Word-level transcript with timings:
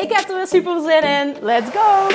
Ik 0.00 0.12
heb 0.12 0.28
er 0.28 0.36
weer 0.36 0.46
super 0.46 0.80
zin 0.80 1.02
in. 1.02 1.36
Let's 1.40 1.70
go! 1.70 2.08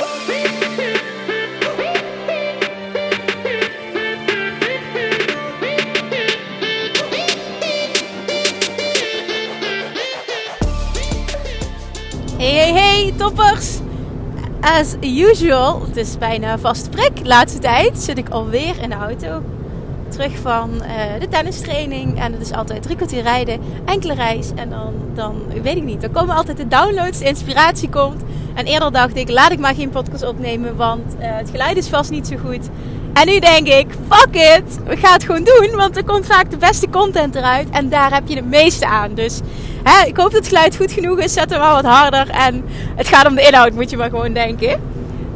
Hey, 12.37 12.53
hey, 12.53 12.73
hey, 12.73 13.13
toppers! 13.17 13.79
As 14.61 14.95
usual, 15.01 15.81
het 15.81 15.97
is 15.97 16.17
bijna 16.17 16.57
vast 16.57 16.89
prik. 16.89 17.11
Laatste 17.23 17.59
tijd 17.59 17.97
zit 17.97 18.17
ik 18.17 18.29
alweer 18.29 18.81
in 18.81 18.89
de 18.89 18.95
auto. 18.95 19.54
Terug 20.15 20.37
van 20.37 20.71
uh, 20.73 21.19
de 21.19 21.27
tennistraining. 21.27 22.19
En 22.19 22.31
het 22.31 22.41
is 22.41 22.51
altijd 22.51 22.81
drie 22.81 22.95
kwartier 22.95 23.21
rijden, 23.21 23.59
enkele 23.85 24.13
reis. 24.13 24.49
En 24.55 24.69
dan, 24.69 24.93
dan, 25.13 25.35
weet 25.61 25.75
ik 25.75 25.83
niet, 25.83 26.01
dan 26.01 26.11
komen 26.11 26.35
altijd 26.35 26.57
de 26.57 26.67
downloads, 26.67 27.19
de 27.19 27.25
inspiratie 27.25 27.89
komt. 27.89 28.21
En 28.53 28.65
eerder 28.65 28.91
dacht 28.91 29.15
ik, 29.15 29.29
laat 29.29 29.51
ik 29.51 29.59
maar 29.59 29.75
geen 29.75 29.89
podcast 29.89 30.25
opnemen, 30.27 30.75
want 30.75 31.15
uh, 31.19 31.19
het 31.19 31.49
geluid 31.49 31.77
is 31.77 31.87
vast 31.87 32.11
niet 32.11 32.27
zo 32.27 32.35
goed. 32.37 32.69
En 33.13 33.27
nu 33.27 33.39
denk 33.39 33.67
ik, 33.67 33.87
fuck 34.09 34.35
it, 34.35 34.79
we 34.85 34.97
gaan 34.97 35.13
het 35.13 35.23
gewoon 35.23 35.43
doen. 35.43 35.75
Want 35.75 35.97
er 35.97 36.03
komt 36.03 36.25
vaak 36.25 36.51
de 36.51 36.57
beste 36.57 36.89
content 36.89 37.35
eruit. 37.35 37.69
En 37.69 37.89
daar 37.89 38.13
heb 38.13 38.27
je 38.27 38.35
het 38.35 38.49
meeste 38.49 38.85
aan. 38.85 39.13
Dus 39.13 39.39
hè, 39.83 40.07
ik 40.07 40.17
hoop 40.17 40.31
dat 40.31 40.39
het 40.39 40.47
geluid 40.47 40.75
goed 40.75 40.91
genoeg 40.91 41.19
is. 41.19 41.33
Zet 41.33 41.49
hem 41.49 41.59
maar 41.59 41.81
wat 41.81 41.91
harder. 41.91 42.29
En 42.29 42.63
het 42.95 43.07
gaat 43.07 43.27
om 43.27 43.35
de 43.35 43.47
inhoud, 43.47 43.73
moet 43.73 43.89
je 43.89 43.97
maar 43.97 44.09
gewoon 44.09 44.33
denken. 44.33 44.94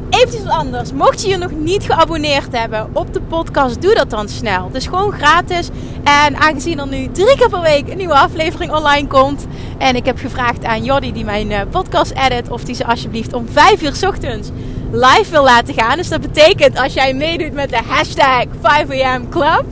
Even 0.10 0.44
wat 0.44 0.54
anders. 0.54 0.94
Mocht 0.94 1.22
je 1.22 1.30
je 1.30 1.38
nog 1.38 1.52
niet 1.52 1.84
geabonneerd 1.84 2.58
hebben 2.58 2.90
op 2.94 3.14
de 3.14 3.22
podcast, 3.22 3.82
doe 3.82 3.94
dat 3.94 4.10
dan 4.10 4.30
snel. 4.30 4.66
Het 4.66 4.76
is 4.76 4.88
gewoon 4.88 5.12
gratis. 5.12 5.70
En 6.04 6.38
aangezien 6.38 6.80
er 6.80 6.88
nu 6.88 7.12
drie 7.12 7.38
keer 7.38 7.50
per 7.50 7.62
week 7.62 7.90
een 7.90 7.98
nieuwe 7.98 8.18
aflevering 8.18 8.72
online 8.72 9.08
komt. 9.08 9.46
En 9.78 9.96
ik 9.96 10.06
heb 10.06 10.18
gevraagd 10.18 10.66
aan 10.66 10.84
Jordi, 10.84 11.12
die 11.12 11.26
mijn 11.26 11.52
eh, 11.52 11.62
podcast 11.70 12.12
edit, 12.12 12.50
of 12.50 12.64
die 12.64 12.76
ze 12.76 12.86
alsjeblieft 12.86 13.34
om 13.34 13.48
5 13.52 13.82
uur 13.82 14.08
ochtends 14.08 14.50
live 14.92 15.32
wil 15.32 15.44
laten 15.44 15.74
gaan. 15.74 15.98
Dus 15.98 16.10
dat 16.10 16.22
betekent 16.22 16.78
als 16.80 16.94
jij 16.94 17.14
meedoet 17.14 17.54
met 17.54 17.70
de 17.70 17.80
hashtag 17.88 18.46
5am 18.46 19.30
club. 19.30 19.66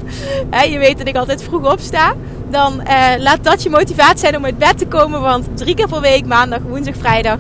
Je 0.70 0.78
weet 0.78 0.98
dat 0.98 1.08
ik 1.08 1.16
altijd 1.16 1.44
vroeg 1.44 1.72
opsta. 1.72 2.14
Dan 2.50 2.82
uh, 2.82 3.10
laat 3.18 3.44
dat 3.44 3.64
je 3.64 3.70
motivatie 3.70 4.18
zijn 4.18 4.36
om 4.36 4.46
uit 4.46 4.58
bed 4.58 4.78
te 4.78 4.88
komen. 4.88 5.22
Want 5.22 5.48
drie 5.58 5.76
keer 5.76 5.88
per 5.88 6.02
week, 6.02 6.26
maandag, 6.26 6.60
woensdag, 6.68 6.96
vrijdag, 6.96 7.38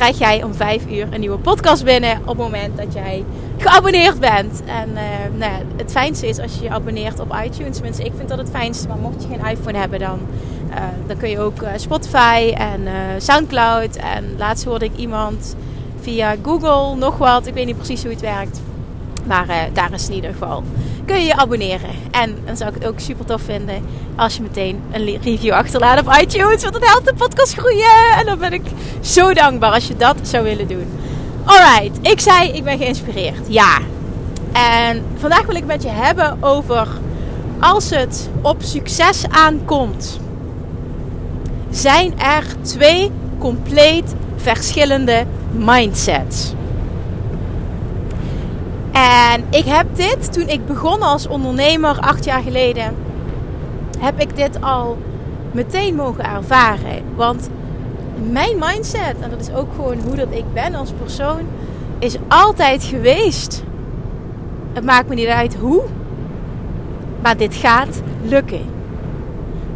krijg 0.00 0.18
jij 0.18 0.42
om 0.42 0.54
5 0.54 0.86
uur 0.90 1.06
een 1.10 1.20
nieuwe 1.20 1.38
podcast 1.38 1.84
binnen. 1.84 2.18
Op 2.20 2.26
het 2.26 2.36
moment 2.36 2.76
dat 2.76 2.92
jij 2.92 3.24
geabonneerd 3.58 4.20
bent. 4.20 4.62
En 4.66 4.88
uh, 4.90 5.38
nou 5.38 5.52
ja, 5.52 5.58
het 5.76 5.90
fijnste 5.90 6.28
is 6.28 6.38
als 6.38 6.54
je 6.54 6.62
je 6.62 6.70
abonneert 6.70 7.20
op 7.20 7.36
iTunes. 7.44 7.74
Tenminste, 7.74 8.04
ik 8.04 8.12
vind 8.16 8.28
dat 8.28 8.38
het 8.38 8.50
fijnste. 8.50 8.88
Maar 8.88 8.96
mocht 8.96 9.22
je 9.22 9.28
geen 9.28 9.46
iPhone 9.46 9.78
hebben, 9.78 9.98
dan, 9.98 10.18
uh, 10.70 10.76
dan 11.06 11.16
kun 11.16 11.30
je 11.30 11.38
ook 11.38 11.64
Spotify 11.76 12.52
en 12.56 12.80
Soundcloud. 13.18 13.96
En 13.96 14.34
laatst 14.38 14.64
hoorde 14.64 14.84
ik 14.84 14.96
iemand 14.96 15.56
via 16.00 16.36
Google, 16.42 16.96
nog 16.96 17.18
wat. 17.18 17.46
Ik 17.46 17.54
weet 17.54 17.66
niet 17.66 17.76
precies 17.76 18.02
hoe 18.02 18.10
het 18.10 18.20
werkt. 18.20 18.60
Maar 19.26 19.46
daar 19.72 19.92
is 19.92 20.08
in 20.08 20.14
ieder 20.14 20.32
geval. 20.32 20.62
Kun 21.04 21.18
je 21.18 21.26
je 21.26 21.36
abonneren. 21.36 21.90
En 22.10 22.36
dan 22.44 22.56
zou 22.56 22.68
ik 22.68 22.74
het 22.74 22.86
ook 22.86 23.00
super 23.00 23.24
tof 23.24 23.42
vinden 23.42 23.84
als 24.16 24.36
je 24.36 24.42
meteen 24.42 24.80
een 24.92 25.20
review 25.22 25.52
achterlaat 25.52 26.00
op 26.00 26.16
iTunes. 26.20 26.62
Want 26.62 26.74
dat 26.74 26.86
helpt 26.86 27.06
de 27.06 27.14
podcast 27.14 27.54
groeien. 27.54 28.12
En 28.16 28.26
dan 28.26 28.38
ben 28.38 28.52
ik 28.52 28.62
zo 29.00 29.32
dankbaar 29.32 29.72
als 29.72 29.86
je 29.86 29.96
dat 29.96 30.16
zou 30.22 30.44
willen 30.44 30.68
doen. 30.68 30.86
Alright, 31.44 31.98
ik 32.10 32.20
zei 32.20 32.48
ik 32.48 32.64
ben 32.64 32.78
geïnspireerd. 32.78 33.46
Ja. 33.48 33.78
En 34.52 35.04
vandaag 35.16 35.46
wil 35.46 35.56
ik 35.56 35.64
met 35.64 35.82
je 35.82 35.88
hebben 35.88 36.36
over 36.40 36.88
als 37.60 37.90
het 37.90 38.30
op 38.42 38.62
succes 38.62 39.24
aankomt. 39.28 40.20
Zijn 41.70 42.20
er 42.20 42.44
twee 42.62 43.10
compleet 43.38 44.14
verschillende 44.36 45.24
mindsets. 45.50 46.52
En 48.92 49.44
ik 49.50 49.64
heb 49.64 49.86
dit 49.96 50.32
toen 50.32 50.48
ik 50.48 50.66
begon 50.66 51.02
als 51.02 51.26
ondernemer 51.26 51.98
acht 51.98 52.24
jaar 52.24 52.42
geleden, 52.42 52.96
heb 53.98 54.20
ik 54.20 54.36
dit 54.36 54.60
al 54.60 54.98
meteen 55.52 55.94
mogen 55.94 56.24
ervaren. 56.24 57.02
Want 57.14 57.50
mijn 58.30 58.58
mindset, 58.58 59.14
en 59.20 59.30
dat 59.30 59.40
is 59.40 59.52
ook 59.54 59.68
gewoon 59.74 59.98
hoe 60.06 60.16
dat 60.16 60.30
ik 60.30 60.44
ben 60.52 60.74
als 60.74 60.92
persoon, 61.02 61.40
is 61.98 62.16
altijd 62.28 62.84
geweest. 62.84 63.62
Het 64.72 64.84
maakt 64.84 65.08
me 65.08 65.14
niet 65.14 65.26
uit 65.26 65.54
hoe, 65.54 65.82
maar 67.22 67.36
dit 67.36 67.54
gaat 67.54 68.02
lukken. 68.22 68.64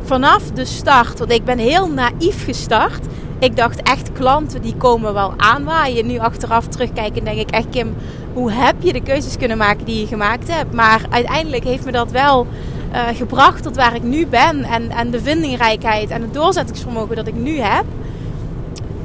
Vanaf 0.02 0.50
de 0.50 0.64
start, 0.64 1.18
want 1.18 1.32
ik 1.32 1.44
ben 1.44 1.58
heel 1.58 1.88
naïef 1.88 2.44
gestart. 2.44 3.06
Ik 3.38 3.56
dacht 3.56 3.82
echt 3.82 4.12
klanten 4.12 4.62
die 4.62 4.76
komen 4.76 5.14
wel 5.14 5.34
aanwaaien. 5.36 6.06
Nu 6.06 6.18
achteraf 6.18 6.66
terugkijken 6.66 7.24
denk 7.24 7.38
ik 7.38 7.50
echt 7.50 7.68
Kim, 7.70 7.94
hoe 8.34 8.52
heb 8.52 8.74
je 8.78 8.92
de 8.92 9.02
keuzes 9.02 9.36
kunnen 9.36 9.58
maken 9.58 9.84
die 9.84 10.00
je 10.00 10.06
gemaakt 10.06 10.48
hebt? 10.48 10.72
Maar 10.72 11.00
uiteindelijk 11.10 11.64
heeft 11.64 11.84
me 11.84 11.92
dat 11.92 12.10
wel 12.10 12.46
uh, 12.92 13.00
gebracht 13.14 13.62
tot 13.62 13.76
waar 13.76 13.94
ik 13.94 14.02
nu 14.02 14.26
ben. 14.26 14.62
En, 14.64 14.90
en 14.90 15.10
de 15.10 15.20
vindingrijkheid 15.20 16.10
en 16.10 16.22
het 16.22 16.34
doorzettingsvermogen 16.34 17.16
dat 17.16 17.26
ik 17.26 17.34
nu 17.34 17.58
heb. 17.58 17.84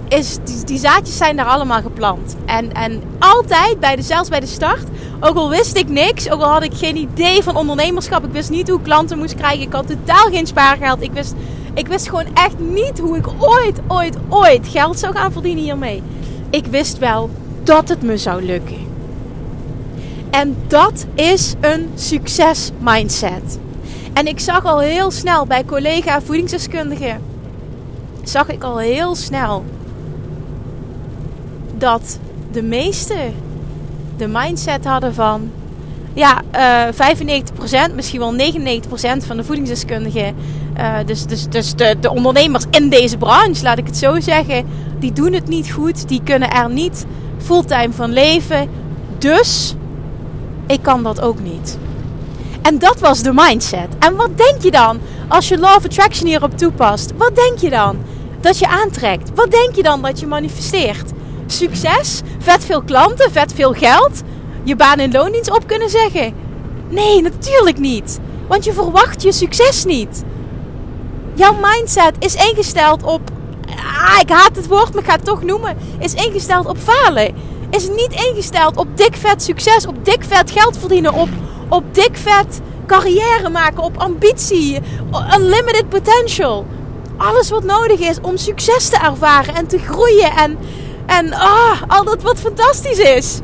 Is, 0.07 0.37
die, 0.43 0.63
die 0.63 0.77
zaadjes 0.77 1.17
zijn 1.17 1.35
daar 1.35 1.45
allemaal 1.45 1.81
geplant. 1.81 2.35
En, 2.45 2.73
en 2.73 3.01
altijd, 3.19 3.79
bij 3.79 3.95
de, 3.95 4.01
zelfs 4.01 4.29
bij 4.29 4.39
de 4.39 4.45
start, 4.45 4.83
ook 5.19 5.35
al 5.35 5.49
wist 5.49 5.77
ik 5.77 5.89
niks, 5.89 6.29
ook 6.29 6.41
al 6.41 6.51
had 6.51 6.63
ik 6.63 6.73
geen 6.73 6.95
idee 6.95 7.43
van 7.43 7.55
ondernemerschap, 7.55 8.25
ik 8.25 8.31
wist 8.31 8.49
niet 8.49 8.67
hoe 8.67 8.77
ik 8.77 8.83
klanten 8.83 9.17
moest 9.17 9.35
krijgen, 9.35 9.61
ik 9.61 9.73
had 9.73 9.87
totaal 9.87 10.29
geen 10.31 10.47
spaargeld, 10.47 11.01
ik 11.01 11.11
wist 11.11 11.33
ik 11.73 11.87
wist 11.87 12.09
gewoon 12.09 12.25
echt 12.33 12.59
niet 12.59 12.99
hoe 12.99 13.17
ik 13.17 13.27
ooit, 13.39 13.79
ooit, 13.87 14.17
ooit 14.29 14.67
geld 14.67 14.99
zou 14.99 15.15
gaan 15.15 15.31
verdienen 15.31 15.63
hiermee. 15.63 16.03
Ik 16.49 16.65
wist 16.65 16.97
wel 16.97 17.29
dat 17.63 17.89
het 17.89 18.01
me 18.01 18.17
zou 18.17 18.43
lukken. 18.43 18.88
En 20.29 20.55
dat 20.67 21.05
is 21.13 21.53
een 21.59 21.89
succes 21.95 22.71
mindset. 22.79 23.59
En 24.13 24.27
ik 24.27 24.39
zag 24.39 24.65
al 24.65 24.79
heel 24.79 25.11
snel 25.11 25.45
bij 25.45 25.65
collega 25.65 26.21
voedingsdeskundigen, 26.21 27.21
zag 28.23 28.49
ik 28.49 28.63
al 28.63 28.77
heel 28.77 29.15
snel 29.15 29.63
dat 31.77 32.19
de 32.51 32.61
meesten 32.61 33.33
de 34.17 34.27
mindset 34.27 34.85
hadden 34.85 35.13
van 35.13 35.51
ja, 36.13 36.41
uh, 36.55 37.89
95%, 37.91 37.95
misschien 37.95 38.19
wel 38.19 38.35
99% 38.35 39.25
van 39.25 39.37
de 39.37 39.43
voedingsdeskundigen 39.43 40.35
uh, 40.79 40.95
dus 41.05 41.25
dus, 41.25 41.47
dus 41.47 41.75
de, 41.75 41.95
de, 41.99 42.09
ondernemers 42.09 42.65
in 42.69 42.89
deze 42.89 43.17
branche, 43.17 43.63
laat 43.63 43.77
ik 43.77 43.85
het 43.85 43.97
zo 43.97 44.19
zeggen, 44.19 44.65
die 44.99 45.11
doen 45.11 45.33
het 45.33 45.47
niet 45.47 45.71
goed. 45.71 46.07
Die 46.07 46.21
kunnen 46.23 46.51
er 46.51 46.69
niet 46.69 47.05
fulltime 47.37 47.93
van 47.93 48.13
leven. 48.13 48.69
Dus 49.17 49.75
ik 50.69 50.81
kan 50.81 51.03
dat 51.03 51.21
ook 51.21 51.39
niet. 51.39 51.77
En 52.61 52.79
dat 52.79 52.99
was 52.99 53.21
de 53.21 53.31
mindset. 53.33 53.87
En 53.99 54.15
wat 54.15 54.37
denk 54.37 54.61
je 54.61 54.71
dan 54.71 54.99
als 55.27 55.47
je 55.47 55.57
Law 55.57 55.75
of 55.75 55.85
Attraction 55.85 56.27
hierop 56.27 56.57
toepast? 56.57 57.11
Wat 57.17 57.35
denk 57.35 57.57
je 57.57 57.69
dan 57.69 57.97
dat 58.41 58.59
je 58.59 58.67
aantrekt? 58.67 59.31
Wat 59.35 59.51
denk 59.51 59.75
je 59.75 59.83
dan 59.83 60.01
dat 60.01 60.19
je 60.19 60.27
manifesteert? 60.27 61.11
Succes? 61.45 62.21
Vet 62.39 62.65
veel 62.65 62.81
klanten? 62.81 63.31
Vet 63.31 63.53
veel 63.53 63.73
geld? 63.73 64.21
Je 64.63 64.75
baan 64.75 64.99
in 64.99 65.11
loondienst 65.11 65.51
op 65.51 65.67
kunnen 65.67 65.89
zeggen? 65.89 66.33
Nee, 66.89 67.21
natuurlijk 67.21 67.79
niet. 67.79 68.19
Want 68.47 68.63
je 68.63 68.73
verwacht 68.73 69.23
je 69.23 69.31
succes 69.31 69.85
niet. 69.85 70.23
Jouw 71.33 71.55
mindset 71.61 72.15
is 72.19 72.35
ingesteld 72.35 73.03
op. 73.03 73.21
Ah, 73.75 74.19
ik 74.21 74.29
haat 74.29 74.55
het 74.55 74.67
woord, 74.67 74.93
maar 74.93 75.03
ik 75.03 75.09
ga 75.09 75.15
het 75.15 75.25
toch 75.25 75.43
noemen. 75.43 75.77
Is 75.99 76.13
ingesteld 76.13 76.65
op 76.65 76.77
falen. 76.77 77.33
Is 77.69 77.87
niet 77.87 78.11
ingesteld 78.11 78.77
op 78.77 78.87
dik 78.97 79.15
vet 79.15 79.43
succes, 79.43 79.87
op 79.87 80.05
dik 80.05 80.23
vet 80.23 80.51
geld 80.51 80.77
verdienen, 80.77 81.13
op, 81.13 81.29
op 81.69 81.83
dik 81.93 82.17
vet 82.17 82.61
carrière 82.85 83.49
maken, 83.49 83.83
op 83.83 83.97
ambitie, 83.97 84.79
unlimited 85.37 85.89
potential. 85.89 86.65
Alles 87.17 87.49
wat 87.49 87.63
nodig 87.63 87.99
is 87.99 88.17
om 88.21 88.37
succes 88.37 88.89
te 88.89 88.97
ervaren 88.97 89.55
en 89.55 89.67
te 89.67 89.79
groeien 89.79 90.31
en, 90.31 90.57
en 91.05 91.33
ah, 91.33 91.81
al 91.87 92.03
dat 92.03 92.21
wat 92.21 92.39
fantastisch 92.39 92.99
is. 92.99 93.39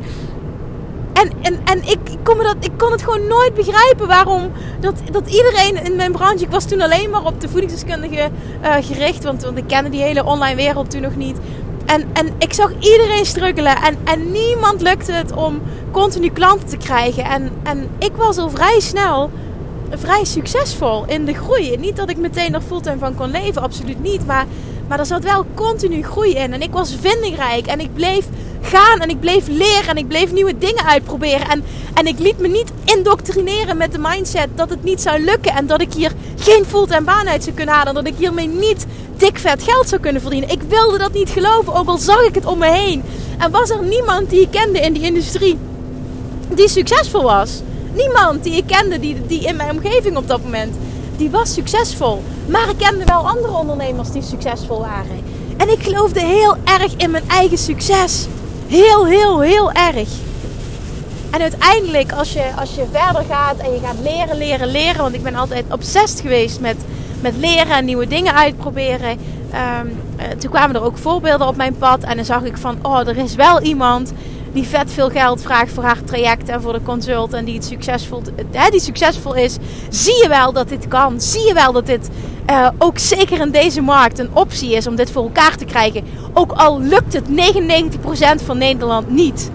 En, 1.13 1.31
en, 1.41 1.59
en 1.65 1.83
ik, 1.83 1.99
kon 2.23 2.37
me 2.37 2.43
dat, 2.43 2.55
ik 2.59 2.71
kon 2.77 2.91
het 2.91 3.03
gewoon 3.03 3.27
nooit 3.27 3.53
begrijpen 3.53 4.07
waarom 4.07 4.51
dat, 4.79 4.93
dat 5.11 5.27
iedereen 5.27 5.83
in 5.83 5.95
mijn 5.95 6.11
branche. 6.11 6.43
Ik 6.43 6.51
was 6.51 6.65
toen 6.65 6.81
alleen 6.81 7.09
maar 7.09 7.25
op 7.25 7.41
de 7.41 7.49
voedingsdeskundige 7.49 8.29
uh, 8.63 8.73
gericht, 8.81 9.23
want, 9.23 9.43
want 9.43 9.57
ik 9.57 9.67
kende 9.67 9.89
die 9.89 10.01
hele 10.01 10.25
online 10.25 10.55
wereld 10.55 10.91
toen 10.91 11.01
nog 11.01 11.15
niet. 11.15 11.37
En, 11.85 12.03
en 12.13 12.33
ik 12.37 12.53
zag 12.53 12.71
iedereen 12.79 13.25
struggelen. 13.25 13.75
En, 13.75 13.97
en 14.03 14.31
niemand 14.31 14.81
lukte 14.81 15.11
het 15.11 15.31
om 15.31 15.61
continu 15.91 16.29
klanten 16.29 16.67
te 16.67 16.77
krijgen. 16.77 17.23
En, 17.23 17.51
en 17.63 17.89
ik 17.99 18.11
was 18.15 18.37
al 18.37 18.49
vrij 18.49 18.79
snel 18.79 19.29
vrij 19.89 20.25
succesvol 20.25 21.05
in 21.07 21.25
de 21.25 21.33
groei. 21.33 21.77
Niet 21.77 21.95
dat 21.95 22.09
ik 22.09 22.17
meteen 22.17 22.53
er 22.53 22.61
fulltime 22.61 22.97
van 22.97 23.15
kon 23.15 23.31
leven, 23.31 23.61
absoluut 23.61 24.01
niet. 24.01 24.25
Maar, 24.25 24.45
maar 24.87 24.99
er 24.99 25.05
zat 25.05 25.23
wel 25.23 25.45
continu 25.53 26.03
groei 26.03 26.33
in. 26.33 26.53
En 26.53 26.61
ik 26.61 26.71
was 26.71 26.95
vindingrijk. 27.01 27.65
En 27.65 27.79
ik 27.79 27.93
bleef 27.93 28.25
gaan 28.61 28.99
en 28.99 29.09
ik 29.09 29.19
bleef 29.19 29.47
leren 29.47 29.87
en 29.87 29.97
ik 29.97 30.07
bleef 30.07 30.31
nieuwe 30.31 30.57
dingen 30.57 30.85
uitproberen. 30.85 31.47
En, 31.49 31.63
en 31.93 32.07
ik 32.07 32.19
liet 32.19 32.39
me 32.39 32.47
niet 32.47 32.71
indoctrineren 32.85 33.77
met 33.77 33.91
de 33.91 33.99
mindset 34.01 34.47
dat 34.55 34.69
het 34.69 34.83
niet 34.83 35.01
zou 35.01 35.19
lukken. 35.19 35.53
En 35.53 35.67
dat 35.67 35.81
ik 35.81 35.93
hier 35.93 36.11
geen 36.35 36.65
fulltime 36.65 37.01
baan 37.01 37.27
uit 37.27 37.43
zou 37.43 37.55
kunnen 37.55 37.75
halen. 37.75 37.95
En 37.95 38.03
dat 38.03 38.13
ik 38.13 38.17
hiermee 38.17 38.47
niet 38.47 38.85
dik 39.17 39.37
vet 39.37 39.63
geld 39.63 39.89
zou 39.89 40.01
kunnen 40.01 40.21
verdienen. 40.21 40.49
Ik 40.49 40.61
wilde 40.61 40.97
dat 40.97 41.13
niet 41.13 41.29
geloven, 41.29 41.73
ook 41.73 41.87
al 41.87 41.97
zag 41.97 42.21
ik 42.21 42.35
het 42.35 42.45
om 42.45 42.57
me 42.57 42.71
heen. 42.71 43.03
En 43.37 43.51
was 43.51 43.69
er 43.69 43.83
niemand 43.83 44.29
die 44.29 44.41
ik 44.41 44.51
kende 44.51 44.79
in 44.79 44.93
die 44.93 45.03
industrie 45.03 45.57
die 46.49 46.69
succesvol 46.69 47.23
was. 47.23 47.61
Niemand 47.93 48.43
die 48.43 48.53
ik 48.53 48.67
kende 48.67 48.99
die, 48.99 49.25
die 49.27 49.41
in 49.41 49.55
mijn 49.55 49.71
omgeving 49.71 50.17
op 50.17 50.27
dat 50.27 50.43
moment, 50.43 50.75
die 51.17 51.29
was 51.29 51.53
succesvol. 51.53 52.23
Maar 52.47 52.69
ik 52.69 52.77
kende 52.77 53.05
wel 53.05 53.27
andere 53.27 53.53
ondernemers 53.53 54.11
die 54.11 54.21
succesvol 54.21 54.79
waren. 54.79 55.23
En 55.57 55.71
ik 55.71 55.83
geloofde 55.83 56.19
heel 56.19 56.55
erg 56.63 56.95
in 56.95 57.11
mijn 57.11 57.29
eigen 57.29 57.57
succes. 57.57 58.27
Heel, 58.67 59.05
heel, 59.05 59.41
heel 59.41 59.71
erg. 59.71 60.09
En 61.31 61.41
uiteindelijk, 61.41 62.11
als 62.11 62.33
je, 62.33 62.51
als 62.59 62.75
je 62.75 62.85
verder 62.91 63.23
gaat 63.29 63.57
en 63.57 63.71
je 63.71 63.79
gaat 63.79 63.99
leren, 64.03 64.37
leren, 64.37 64.67
leren. 64.67 65.01
Want 65.01 65.15
ik 65.15 65.23
ben 65.23 65.35
altijd 65.35 65.65
obsessief 65.71 66.21
geweest 66.21 66.59
met, 66.59 66.75
met 67.21 67.35
leren 67.37 67.75
en 67.75 67.85
nieuwe 67.85 68.07
dingen 68.07 68.33
uitproberen. 68.33 69.17
Um, 69.81 70.03
toen 70.39 70.49
kwamen 70.49 70.75
er 70.75 70.83
ook 70.83 70.97
voorbeelden 70.97 71.47
op 71.47 71.55
mijn 71.55 71.77
pad. 71.77 72.03
En 72.03 72.15
dan 72.15 72.25
zag 72.25 72.43
ik 72.43 72.57
van, 72.57 72.77
oh, 72.81 73.07
er 73.07 73.17
is 73.17 73.35
wel 73.35 73.61
iemand 73.61 74.13
die 74.55 74.67
vet 74.67 74.91
veel 74.91 75.09
geld 75.09 75.41
vraagt 75.41 75.71
voor 75.73 75.83
haar 75.83 76.03
traject 76.03 76.49
en 76.49 76.61
voor 76.61 76.73
de 76.73 76.81
consult. 76.83 77.33
En 77.33 77.45
die, 77.45 77.55
het 77.55 77.65
succesvol, 77.65 78.21
hè, 78.51 78.69
die 78.69 78.79
succesvol 78.79 79.35
is. 79.35 79.57
Zie 79.89 80.21
je 80.21 80.27
wel 80.27 80.53
dat 80.53 80.69
dit 80.69 80.87
kan? 80.87 81.21
Zie 81.21 81.47
je 81.47 81.53
wel 81.53 81.71
dat 81.71 81.85
dit 81.85 82.09
uh, 82.49 82.67
ook 82.77 82.97
zeker 82.97 83.39
in 83.39 83.51
deze 83.51 83.81
markt 83.81 84.19
een 84.19 84.29
optie 84.33 84.75
is 84.75 84.87
om 84.87 84.95
dit 84.95 85.11
voor 85.11 85.23
elkaar 85.23 85.55
te 85.55 85.65
krijgen? 85.65 86.03
Ook 86.33 86.51
al 86.51 86.81
lukt 86.81 87.13
het 87.13 87.25
99% 88.41 88.45
van 88.45 88.57
Nederland 88.57 89.09
niet. 89.09 89.51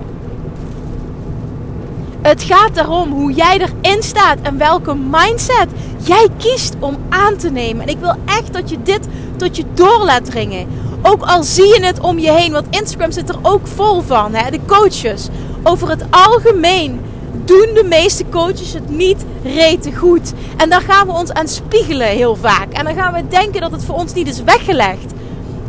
Het 2.22 2.42
gaat 2.42 2.76
erom 2.76 3.12
hoe 3.12 3.32
jij 3.32 3.58
erin 3.58 4.02
staat 4.02 4.38
en 4.42 4.58
welke 4.58 4.94
mindset 4.94 5.68
jij 6.02 6.28
kiest 6.36 6.74
om 6.78 6.96
aan 7.08 7.36
te 7.36 7.50
nemen. 7.50 7.82
En 7.82 7.88
ik 7.88 7.98
wil 7.98 8.14
echt 8.24 8.52
dat 8.52 8.70
je 8.70 8.82
dit 8.82 9.08
tot 9.36 9.56
je 9.56 9.64
door 9.74 10.04
laat 10.04 10.24
dringen. 10.24 10.68
Ook 11.02 11.22
al 11.22 11.42
zie 11.42 11.66
je 11.66 11.84
het 11.84 12.00
om 12.00 12.18
je 12.18 12.32
heen, 12.32 12.52
want 12.52 12.66
Instagram 12.70 13.12
zit 13.12 13.28
er 13.28 13.38
ook 13.42 13.66
vol 13.66 14.00
van. 14.00 14.34
Hè? 14.34 14.50
De 14.50 14.60
coaches. 14.66 15.28
Over 15.62 15.88
het 15.88 16.04
algemeen 16.10 17.00
doen 17.44 17.68
de 17.74 17.84
meeste 17.88 18.24
coaches 18.28 18.72
het 18.72 18.88
niet 18.88 19.24
rete 19.42 19.94
goed. 19.94 20.32
En 20.56 20.70
daar 20.70 20.80
gaan 20.80 21.06
we 21.06 21.12
ons 21.12 21.32
aan 21.32 21.48
spiegelen 21.48 22.06
heel 22.06 22.36
vaak. 22.36 22.72
En 22.72 22.84
dan 22.84 22.94
gaan 22.94 23.12
we 23.12 23.28
denken 23.28 23.60
dat 23.60 23.72
het 23.72 23.84
voor 23.84 23.94
ons 23.94 24.12
niet 24.12 24.28
is 24.28 24.42
weggelegd. 24.42 25.12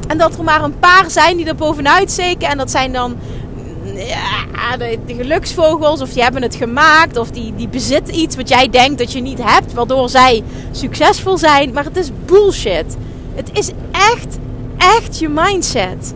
En 0.07 0.17
dat 0.17 0.37
er 0.37 0.43
maar 0.43 0.63
een 0.63 0.79
paar 0.79 1.05
zijn 1.11 1.37
die 1.37 1.45
er 1.45 1.55
bovenuit 1.55 2.11
steken. 2.11 2.49
En 2.49 2.57
dat 2.57 2.71
zijn 2.71 2.91
dan 2.91 3.15
ja, 3.95 4.77
de, 4.77 4.99
geluksvogels. 5.07 6.01
Of 6.01 6.09
die 6.09 6.23
hebben 6.23 6.41
het 6.41 6.55
gemaakt. 6.55 7.17
Of 7.17 7.31
die, 7.31 7.53
die 7.55 7.67
bezitten 7.67 8.15
iets 8.19 8.35
wat 8.35 8.49
jij 8.49 8.69
denkt 8.69 8.97
dat 8.97 9.11
je 9.11 9.21
niet 9.21 9.43
hebt. 9.43 9.73
Waardoor 9.73 10.09
zij 10.09 10.43
succesvol 10.71 11.37
zijn. 11.37 11.73
Maar 11.73 11.83
het 11.83 11.97
is 11.97 12.09
bullshit. 12.25 12.97
Het 13.35 13.49
is 13.53 13.71
echt 13.91 14.37
echt 14.81 15.19
je 15.19 15.29
mindset. 15.29 16.13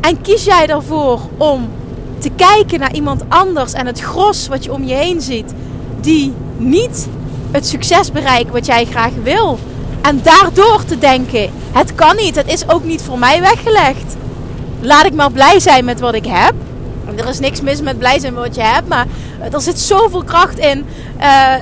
En 0.00 0.20
kies 0.20 0.44
jij 0.44 0.66
ervoor 0.66 1.20
om 1.36 1.68
te 2.18 2.30
kijken 2.36 2.80
naar 2.80 2.94
iemand 2.94 3.22
anders 3.28 3.72
en 3.72 3.86
het 3.86 4.00
gros 4.00 4.48
wat 4.48 4.64
je 4.64 4.72
om 4.72 4.84
je 4.84 4.94
heen 4.94 5.20
ziet, 5.20 5.52
die 6.00 6.32
niet 6.56 7.08
het 7.50 7.66
succes 7.66 8.12
bereiken 8.12 8.52
wat 8.52 8.66
jij 8.66 8.84
graag 8.84 9.12
wil. 9.22 9.58
En 10.02 10.20
daardoor 10.22 10.84
te 10.84 10.98
denken: 10.98 11.50
het 11.72 11.94
kan 11.94 12.16
niet, 12.16 12.34
het 12.34 12.48
is 12.48 12.68
ook 12.68 12.84
niet 12.84 13.02
voor 13.02 13.18
mij 13.18 13.40
weggelegd. 13.40 14.16
Laat 14.80 15.06
ik 15.06 15.14
maar 15.14 15.32
blij 15.32 15.60
zijn 15.60 15.84
met 15.84 16.00
wat 16.00 16.14
ik 16.14 16.26
heb. 16.26 16.52
Er 17.16 17.28
is 17.28 17.38
niks 17.38 17.60
mis 17.60 17.80
met 17.80 17.98
blij 17.98 18.18
zijn 18.18 18.34
met 18.34 18.42
wat 18.42 18.54
je 18.54 18.62
hebt, 18.62 18.88
maar 18.88 19.06
er 19.52 19.60
zit 19.60 19.80
zoveel 19.80 20.24
kracht 20.24 20.58
in. 20.58 20.86
Uh, 21.20 21.54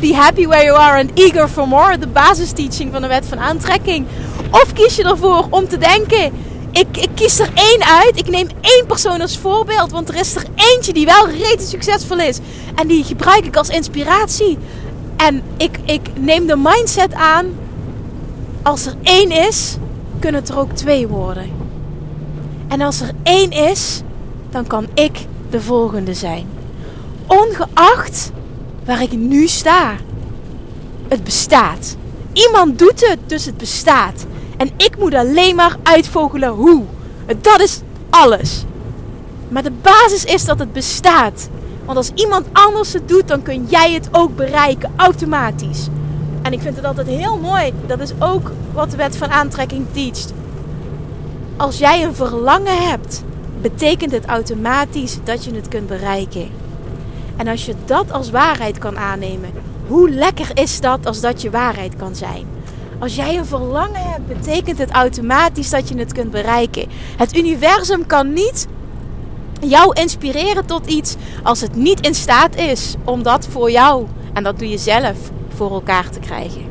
be 0.00 0.14
happy 0.14 0.46
where 0.46 0.64
you 0.64 0.78
are 0.78 0.98
and 0.98 1.10
eager 1.14 1.48
for 1.48 1.68
more. 1.68 1.98
De 1.98 2.06
basisteaching 2.06 2.92
van 2.92 3.02
de 3.02 3.08
wet 3.08 3.26
van 3.26 3.38
aantrekking. 3.38 4.06
Of 4.54 4.72
kies 4.72 4.96
je 4.96 5.04
ervoor 5.04 5.46
om 5.50 5.68
te 5.68 5.78
denken: 5.78 6.32
ik, 6.70 6.96
ik 6.96 7.08
kies 7.14 7.38
er 7.38 7.50
één 7.54 7.84
uit. 7.84 8.18
Ik 8.18 8.28
neem 8.28 8.48
één 8.60 8.86
persoon 8.86 9.20
als 9.20 9.38
voorbeeld. 9.38 9.90
Want 9.90 10.08
er 10.08 10.14
is 10.14 10.36
er 10.36 10.44
eentje 10.54 10.92
die 10.92 11.06
wel 11.06 11.28
rete 11.28 11.66
succesvol 11.66 12.18
is. 12.18 12.38
En 12.74 12.86
die 12.86 13.04
gebruik 13.04 13.44
ik 13.44 13.56
als 13.56 13.68
inspiratie. 13.68 14.58
En 15.16 15.42
ik, 15.56 15.78
ik 15.84 16.00
neem 16.14 16.46
de 16.46 16.56
mindset 16.56 17.14
aan. 17.14 17.46
Als 18.62 18.86
er 18.86 18.94
één 19.02 19.30
is, 19.30 19.76
kunnen 20.18 20.40
het 20.40 20.50
er 20.50 20.58
ook 20.58 20.72
twee 20.72 21.08
worden. 21.08 21.50
En 22.68 22.80
als 22.80 23.00
er 23.00 23.10
één 23.22 23.50
is, 23.50 24.00
dan 24.50 24.66
kan 24.66 24.86
ik 24.94 25.26
de 25.50 25.60
volgende 25.60 26.14
zijn. 26.14 26.46
Ongeacht 27.26 28.30
waar 28.84 29.02
ik 29.02 29.12
nu 29.12 29.46
sta. 29.46 29.96
Het 31.08 31.24
bestaat. 31.24 31.96
Iemand 32.32 32.78
doet 32.78 33.08
het, 33.08 33.18
dus 33.26 33.44
het 33.44 33.56
bestaat. 33.56 34.26
En 34.56 34.70
ik 34.76 34.98
moet 34.98 35.14
alleen 35.14 35.56
maar 35.56 35.76
uitvogelen 35.82 36.48
hoe. 36.48 36.82
Dat 37.40 37.60
is 37.60 37.80
alles. 38.10 38.64
Maar 39.48 39.62
de 39.62 39.72
basis 39.82 40.24
is 40.24 40.44
dat 40.44 40.58
het 40.58 40.72
bestaat. 40.72 41.48
Want 41.84 41.96
als 41.96 42.10
iemand 42.14 42.46
anders 42.52 42.92
het 42.92 43.08
doet, 43.08 43.28
dan 43.28 43.42
kun 43.42 43.66
jij 43.68 43.92
het 43.92 44.08
ook 44.12 44.36
bereiken, 44.36 44.92
automatisch. 44.96 45.88
En 46.42 46.52
ik 46.52 46.60
vind 46.60 46.76
het 46.76 46.84
altijd 46.84 47.06
heel 47.06 47.38
mooi. 47.38 47.72
Dat 47.86 48.00
is 48.00 48.12
ook 48.18 48.50
wat 48.72 48.90
de 48.90 48.96
wet 48.96 49.16
van 49.16 49.30
aantrekking 49.30 49.86
teacht. 49.92 50.32
Als 51.56 51.78
jij 51.78 52.04
een 52.04 52.14
verlangen 52.14 52.88
hebt, 52.88 53.22
betekent 53.60 54.12
het 54.12 54.24
automatisch 54.24 55.18
dat 55.24 55.44
je 55.44 55.54
het 55.54 55.68
kunt 55.68 55.86
bereiken. 55.86 56.48
En 57.36 57.48
als 57.48 57.66
je 57.66 57.74
dat 57.84 58.12
als 58.12 58.30
waarheid 58.30 58.78
kan 58.78 58.98
aannemen, 58.98 59.50
hoe 59.86 60.10
lekker 60.10 60.50
is 60.54 60.80
dat 60.80 61.06
als 61.06 61.20
dat 61.20 61.42
je 61.42 61.50
waarheid 61.50 61.96
kan 61.96 62.14
zijn? 62.14 62.46
Als 63.04 63.14
jij 63.14 63.36
een 63.36 63.46
verlangen 63.46 64.10
hebt, 64.10 64.26
betekent 64.26 64.78
het 64.78 64.90
automatisch 64.90 65.70
dat 65.70 65.88
je 65.88 65.98
het 65.98 66.12
kunt 66.12 66.30
bereiken. 66.30 66.88
Het 67.16 67.36
universum 67.36 68.06
kan 68.06 68.32
niet 68.32 68.66
jou 69.60 70.00
inspireren 70.00 70.66
tot 70.66 70.86
iets 70.86 71.16
als 71.42 71.60
het 71.60 71.76
niet 71.76 72.06
in 72.06 72.14
staat 72.14 72.56
is 72.56 72.94
om 73.04 73.22
dat 73.22 73.46
voor 73.50 73.70
jou, 73.70 74.06
en 74.32 74.42
dat 74.42 74.58
doe 74.58 74.68
je 74.68 74.78
zelf, 74.78 75.16
voor 75.56 75.70
elkaar 75.70 76.10
te 76.10 76.18
krijgen. 76.18 76.62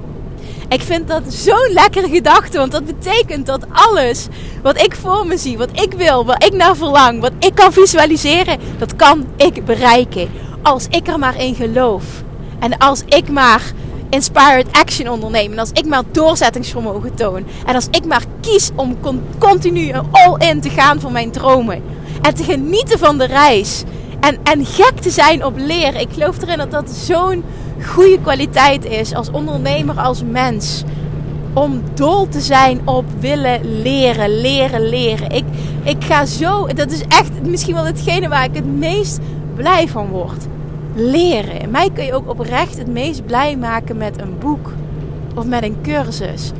Ik 0.69 0.81
vind 0.81 1.07
dat 1.07 1.33
zo'n 1.33 1.69
lekkere 1.73 2.09
gedachte, 2.09 2.57
want 2.57 2.71
dat 2.71 2.85
betekent 2.85 3.45
dat 3.45 3.65
alles 3.71 4.27
wat 4.61 4.81
ik 4.81 4.95
voor 4.95 5.27
me 5.27 5.37
zie, 5.37 5.57
wat 5.57 5.81
ik 5.81 5.93
wil, 5.93 6.25
wat 6.25 6.43
ik 6.43 6.53
naar 6.53 6.75
verlang, 6.75 7.21
wat 7.21 7.33
ik 7.39 7.55
kan 7.55 7.73
visualiseren, 7.73 8.59
dat 8.77 8.95
kan 8.95 9.25
ik 9.35 9.65
bereiken. 9.65 10.29
Als 10.61 10.87
ik 10.89 11.07
er 11.07 11.19
maar 11.19 11.41
in 11.41 11.55
geloof. 11.55 12.03
En 12.59 12.77
als 12.77 13.03
ik 13.05 13.29
maar 13.29 13.73
inspired 14.13 14.71
action 14.71 15.09
onderneem. 15.09 15.51
En 15.51 15.59
als 15.59 15.71
ik 15.71 15.85
maar 15.85 16.03
doorzettingsvermogen 16.11 17.15
toon. 17.15 17.45
En 17.65 17.75
als 17.75 17.87
ik 17.91 18.05
maar 18.05 18.23
kies 18.41 18.71
om 18.75 18.97
continu 19.39 19.93
all 20.11 20.35
in 20.37 20.61
te 20.61 20.69
gaan 20.69 20.99
voor 20.99 21.11
mijn 21.11 21.31
dromen. 21.31 21.83
En 22.21 22.35
te 22.35 22.43
genieten 22.43 22.99
van 22.99 23.17
de 23.17 23.25
reis. 23.25 23.83
En, 24.19 24.37
en 24.43 24.65
gek 24.65 24.99
te 24.99 25.09
zijn 25.09 25.45
op 25.45 25.53
leren. 25.57 26.01
Ik 26.01 26.09
geloof 26.13 26.41
erin 26.41 26.57
dat 26.57 26.71
dat 26.71 26.89
zo'n 26.89 27.43
goede 27.85 28.19
kwaliteit 28.21 28.85
is 28.85 29.13
als 29.15 29.31
ondernemer, 29.31 29.99
als 29.99 30.23
mens. 30.23 30.83
Om 31.53 31.81
dol 31.93 32.27
te 32.27 32.41
zijn 32.41 32.81
op 32.85 33.05
willen 33.19 33.81
leren, 33.81 34.41
leren, 34.41 34.89
leren. 34.89 35.31
Ik, 35.31 35.43
ik 35.83 36.03
ga 36.03 36.25
zo, 36.25 36.67
dat 36.67 36.91
is 36.91 37.01
echt 37.07 37.43
misschien 37.43 37.73
wel 37.73 37.85
hetgene 37.85 38.27
waar 38.27 38.43
ik 38.43 38.55
het 38.55 38.77
meest 38.77 39.19
blij 39.55 39.87
van 39.87 40.07
word. 40.07 40.45
Leren. 40.95 41.71
Mij 41.71 41.89
kun 41.93 42.05
je 42.05 42.13
ook 42.13 42.29
oprecht 42.29 42.77
het 42.77 42.87
meest 42.87 43.25
blij 43.25 43.57
maken 43.57 43.97
met 43.97 44.21
een 44.21 44.37
boek 44.39 44.71
of 45.35 45.45
met 45.45 45.63
een 45.63 45.77
cursus. 45.81 46.51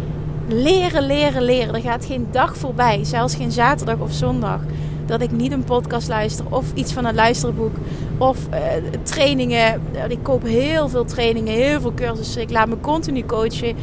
Leren, 0.48 1.06
leren, 1.06 1.42
leren. 1.42 1.76
Er 1.76 1.82
gaat 1.82 2.06
geen 2.06 2.28
dag 2.32 2.58
voorbij, 2.58 3.04
zelfs 3.04 3.36
geen 3.36 3.52
zaterdag 3.52 3.98
of 4.00 4.12
zondag, 4.12 4.60
dat 5.06 5.22
ik 5.22 5.32
niet 5.32 5.52
een 5.52 5.64
podcast 5.64 6.08
luister 6.08 6.46
of 6.50 6.66
iets 6.74 6.94
van 6.94 7.06
een 7.06 7.16
luisterboek 7.16 7.76
of 8.18 8.38
uh, 8.54 8.58
trainingen. 9.04 9.82
Ik 10.08 10.20
koop 10.22 10.44
heel 10.44 10.90
veel 10.90 11.06
trainingen, 11.06 11.54
heel 11.54 11.82
veel 11.82 11.94
cursussen. 11.94 12.42
Ik 12.42 12.52
laat 12.52 12.68
me 12.68 12.80
continu 12.80 13.26
coachen. 13.26 13.76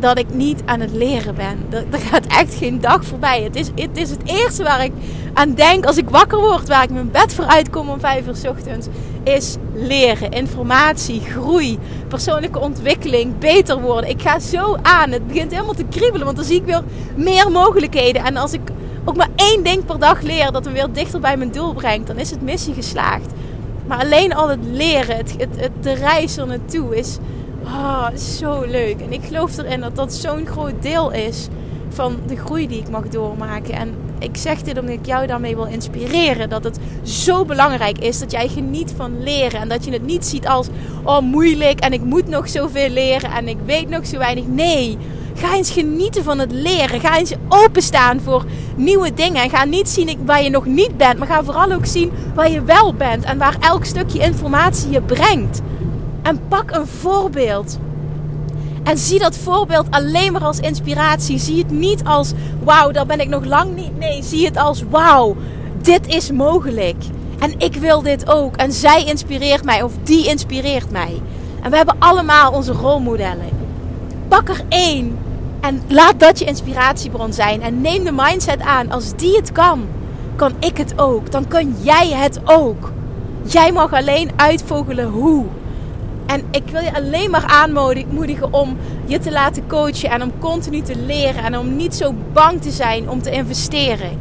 Dat 0.00 0.18
ik 0.18 0.34
niet 0.34 0.62
aan 0.64 0.80
het 0.80 0.92
leren 0.92 1.34
ben. 1.34 1.84
Er 1.90 1.98
gaat 1.98 2.26
echt 2.26 2.54
geen 2.54 2.80
dag 2.80 3.04
voorbij. 3.04 3.42
Het 3.42 3.56
is, 3.56 3.70
het 3.74 3.96
is 3.96 4.10
het 4.10 4.20
eerste 4.24 4.62
waar 4.62 4.84
ik 4.84 4.92
aan 5.34 5.54
denk 5.54 5.86
als 5.86 5.96
ik 5.96 6.10
wakker 6.10 6.40
word. 6.40 6.68
Waar 6.68 6.82
ik 6.82 6.90
mijn 6.90 7.10
bed 7.10 7.34
voor 7.34 7.44
uitkom 7.44 7.88
om 7.88 8.00
vijf 8.00 8.26
uur 8.26 8.36
s 8.36 8.44
ochtends. 8.44 8.86
Is 9.24 9.56
leren. 9.74 10.30
Informatie, 10.30 11.20
groei, 11.20 11.78
persoonlijke 12.08 12.58
ontwikkeling, 12.58 13.38
beter 13.38 13.80
worden. 13.80 14.10
Ik 14.10 14.22
ga 14.22 14.38
zo 14.38 14.76
aan. 14.82 15.10
Het 15.10 15.26
begint 15.26 15.50
helemaal 15.50 15.74
te 15.74 15.84
kriebelen. 15.84 16.24
Want 16.24 16.36
dan 16.36 16.46
zie 16.46 16.56
ik 16.56 16.64
weer 16.64 16.82
meer 17.16 17.50
mogelijkheden. 17.50 18.24
En 18.24 18.36
als 18.36 18.52
ik 18.52 18.70
ook 19.04 19.16
maar 19.16 19.30
één 19.36 19.62
ding 19.62 19.84
per 19.84 19.98
dag 19.98 20.20
leer 20.20 20.52
dat 20.52 20.64
me 20.64 20.72
weer 20.72 20.92
dichter 20.92 21.20
bij 21.20 21.36
mijn 21.36 21.52
doel 21.52 21.74
brengt, 21.74 22.06
dan 22.06 22.18
is 22.18 22.30
het 22.30 22.42
missie 22.42 22.74
geslaagd. 22.74 23.32
Maar 23.86 23.98
alleen 23.98 24.34
al 24.34 24.48
het 24.48 24.64
leren, 24.64 25.16
het, 25.16 25.34
het, 25.38 25.70
de 25.80 25.92
reis 25.92 26.36
er 26.36 26.46
naartoe 26.46 26.96
is, 26.96 27.18
oh, 27.70 28.16
zo 28.16 28.64
leuk. 28.64 29.00
En 29.00 29.12
ik 29.12 29.24
geloof 29.24 29.58
erin 29.58 29.80
dat 29.80 29.96
dat 29.96 30.14
zo'n 30.14 30.46
groot 30.46 30.82
deel 30.82 31.10
is 31.10 31.48
van 31.88 32.16
de 32.26 32.36
groei 32.36 32.68
die 32.68 32.80
ik 32.80 32.90
mag 32.90 33.08
doormaken. 33.08 33.74
En 33.74 33.94
ik 34.18 34.36
zeg 34.36 34.62
dit 34.62 34.78
omdat 34.78 34.94
ik 34.94 35.06
jou 35.06 35.26
daarmee 35.26 35.56
wil 35.56 35.64
inspireren. 35.64 36.48
Dat 36.48 36.64
het 36.64 36.78
zo 37.02 37.44
belangrijk 37.44 37.98
is 37.98 38.18
dat 38.18 38.30
jij 38.30 38.48
geniet 38.48 38.92
van 38.96 39.22
leren. 39.22 39.60
En 39.60 39.68
dat 39.68 39.84
je 39.84 39.92
het 39.92 40.06
niet 40.06 40.26
ziet 40.26 40.46
als, 40.46 40.66
oh 41.04 41.20
moeilijk 41.20 41.80
en 41.80 41.92
ik 41.92 42.04
moet 42.04 42.28
nog 42.28 42.48
zoveel 42.48 42.88
leren 42.88 43.30
en 43.30 43.48
ik 43.48 43.58
weet 43.64 43.88
nog 43.88 44.06
zo 44.06 44.18
weinig. 44.18 44.46
Nee, 44.46 44.98
ga 45.34 45.54
eens 45.54 45.70
genieten 45.70 46.24
van 46.24 46.38
het 46.38 46.52
leren. 46.52 47.00
Ga 47.00 47.18
eens 47.18 47.34
openstaan 47.48 48.20
voor 48.20 48.44
nieuwe 48.76 49.14
dingen. 49.14 49.42
En 49.42 49.50
ga 49.50 49.64
niet 49.64 49.88
zien 49.88 50.18
waar 50.24 50.42
je 50.42 50.50
nog 50.50 50.66
niet 50.66 50.96
bent, 50.96 51.18
maar 51.18 51.28
ga 51.28 51.44
vooral 51.44 51.72
ook 51.72 51.86
zien 51.86 52.12
waar 52.34 52.50
je 52.50 52.62
wel 52.62 52.94
bent. 52.94 53.24
En 53.24 53.38
waar 53.38 53.56
elk 53.60 53.84
stukje 53.84 54.18
informatie 54.18 54.90
je 54.90 55.02
brengt. 55.02 55.60
En 56.30 56.40
pak 56.48 56.70
een 56.70 56.86
voorbeeld. 56.86 57.78
En 58.82 58.98
zie 58.98 59.18
dat 59.18 59.36
voorbeeld 59.36 59.86
alleen 59.90 60.32
maar 60.32 60.44
als 60.44 60.60
inspiratie. 60.60 61.38
Zie 61.38 61.58
het 61.58 61.70
niet 61.70 62.04
als 62.04 62.32
wauw, 62.62 62.90
daar 62.90 63.06
ben 63.06 63.20
ik 63.20 63.28
nog 63.28 63.44
lang 63.44 63.74
niet. 63.74 63.98
Nee, 63.98 64.22
zie 64.22 64.46
het 64.46 64.56
als 64.56 64.84
wauw, 64.90 65.36
dit 65.82 66.06
is 66.06 66.30
mogelijk. 66.30 67.04
En 67.38 67.54
ik 67.58 67.74
wil 67.74 68.02
dit 68.02 68.28
ook. 68.28 68.56
En 68.56 68.72
zij 68.72 69.04
inspireert 69.04 69.64
mij 69.64 69.82
of 69.82 69.92
die 70.02 70.26
inspireert 70.26 70.90
mij. 70.90 71.22
En 71.62 71.70
we 71.70 71.76
hebben 71.76 71.96
allemaal 71.98 72.52
onze 72.52 72.72
rolmodellen. 72.72 73.50
Pak 74.28 74.48
er 74.48 74.60
één 74.68 75.18
en 75.60 75.82
laat 75.88 76.20
dat 76.20 76.38
je 76.38 76.44
inspiratiebron 76.44 77.32
zijn. 77.32 77.62
En 77.62 77.80
neem 77.80 78.04
de 78.04 78.12
mindset 78.12 78.60
aan. 78.60 78.90
Als 78.90 79.16
die 79.16 79.36
het 79.36 79.52
kan, 79.52 79.86
kan 80.36 80.52
ik 80.58 80.76
het 80.76 80.92
ook. 80.98 81.30
Dan 81.30 81.48
kan 81.48 81.74
jij 81.80 82.08
het 82.08 82.40
ook. 82.44 82.92
Jij 83.44 83.72
mag 83.72 83.92
alleen 83.92 84.30
uitvogelen 84.36 85.08
hoe. 85.08 85.46
En 86.30 86.42
ik 86.50 86.62
wil 86.72 86.80
je 86.80 86.94
alleen 86.94 87.30
maar 87.30 87.44
aanmoedigen 87.44 88.52
om 88.52 88.76
je 89.06 89.18
te 89.18 89.32
laten 89.32 89.66
coachen 89.66 90.10
en 90.10 90.22
om 90.22 90.32
continu 90.38 90.80
te 90.80 90.96
leren 90.96 91.44
en 91.44 91.58
om 91.58 91.76
niet 91.76 91.94
zo 91.94 92.14
bang 92.32 92.62
te 92.62 92.70
zijn 92.70 93.08
om 93.08 93.22
te 93.22 93.30
investeren. 93.30 94.18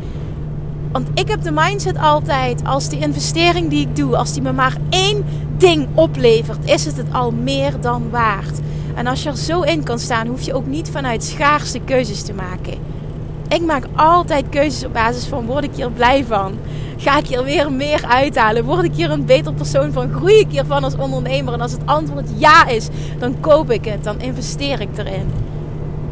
Want 0.92 1.08
ik 1.13 1.28
heb 1.28 1.42
de 1.42 1.51
mindset 1.51 1.98
altijd, 1.98 2.62
als 2.63 2.89
die 2.89 3.00
investering 3.00 3.70
die 3.70 3.82
ik 3.82 3.96
doe, 3.96 4.18
als 4.18 4.34
die 4.34 4.42
me 4.42 4.51
maar 4.51 4.78
één 4.89 5.25
ding 5.58 5.88
oplevert, 5.94 6.70
is 6.70 6.86
het 6.86 6.98
het 6.98 7.13
al 7.13 7.32
meer 7.32 7.80
dan 7.82 8.10
waard. 8.10 8.60
En 8.96 9.08
als 9.08 9.24
je 9.24 9.30
er 9.30 9.38
zo 9.38 9.62
in 9.62 9.84
kan 9.84 10.00
staan, 10.00 10.28
hoef 10.28 10.42
je 10.42 10.54
ook 10.54 10.68
niet 10.68 10.89
vanuit 10.89 11.24
schaarste 11.24 11.80
keuzes 11.80 12.22
te 12.22 12.34
maken. 12.34 12.78
Ik 13.48 13.62
maak 13.62 13.86
altijd 13.96 14.46
keuzes 14.50 14.86
op 14.86 14.94
basis 14.94 15.25
van 15.25 15.46
word 15.46 15.63
ik 15.63 15.75
hier 15.75 15.92
blij 15.92 16.25
van? 16.25 16.58
Ga 17.00 17.18
ik 17.18 17.27
hier 17.27 17.44
weer 17.44 17.72
meer 17.72 18.06
uithalen? 18.06 18.63
Word 18.63 18.84
ik 18.84 18.94
hier 18.94 19.12
een 19.12 19.25
beter 19.25 19.53
persoon 19.53 19.91
van? 19.91 20.13
Groei 20.13 20.39
ik 20.39 20.48
hiervan 20.50 20.84
als 20.84 20.96
ondernemer? 20.96 21.53
En 21.53 21.62
als 21.62 21.72
het 21.72 21.82
antwoord 21.86 22.29
ja 22.38 22.68
is, 22.68 22.88
dan 23.20 23.39
koop 23.39 23.72
ik 23.72 23.86
het. 23.86 24.03
Dan 24.03 24.22
investeer 24.22 24.82
ik 24.82 24.98
erin. 24.98 25.32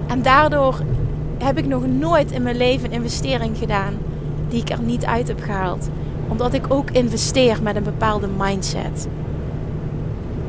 En 0.07 0.21
daardoor 0.21 0.79
heb 1.37 1.57
ik 1.57 1.65
nog 1.65 1.87
nooit 1.87 2.31
in 2.31 2.41
mijn 2.41 2.57
leven 2.57 2.85
een 2.85 2.91
investering 2.91 3.57
gedaan 3.57 3.93
die 4.49 4.61
ik 4.61 4.69
er 4.69 4.81
niet 4.81 5.05
uit 5.05 5.27
heb 5.27 5.41
gehaald. 5.41 5.89
Omdat 6.27 6.53
ik 6.53 6.65
ook 6.67 6.91
investeer 6.91 7.61
met 7.61 7.75
een 7.75 7.83
bepaalde 7.83 8.27
mindset. 8.37 9.07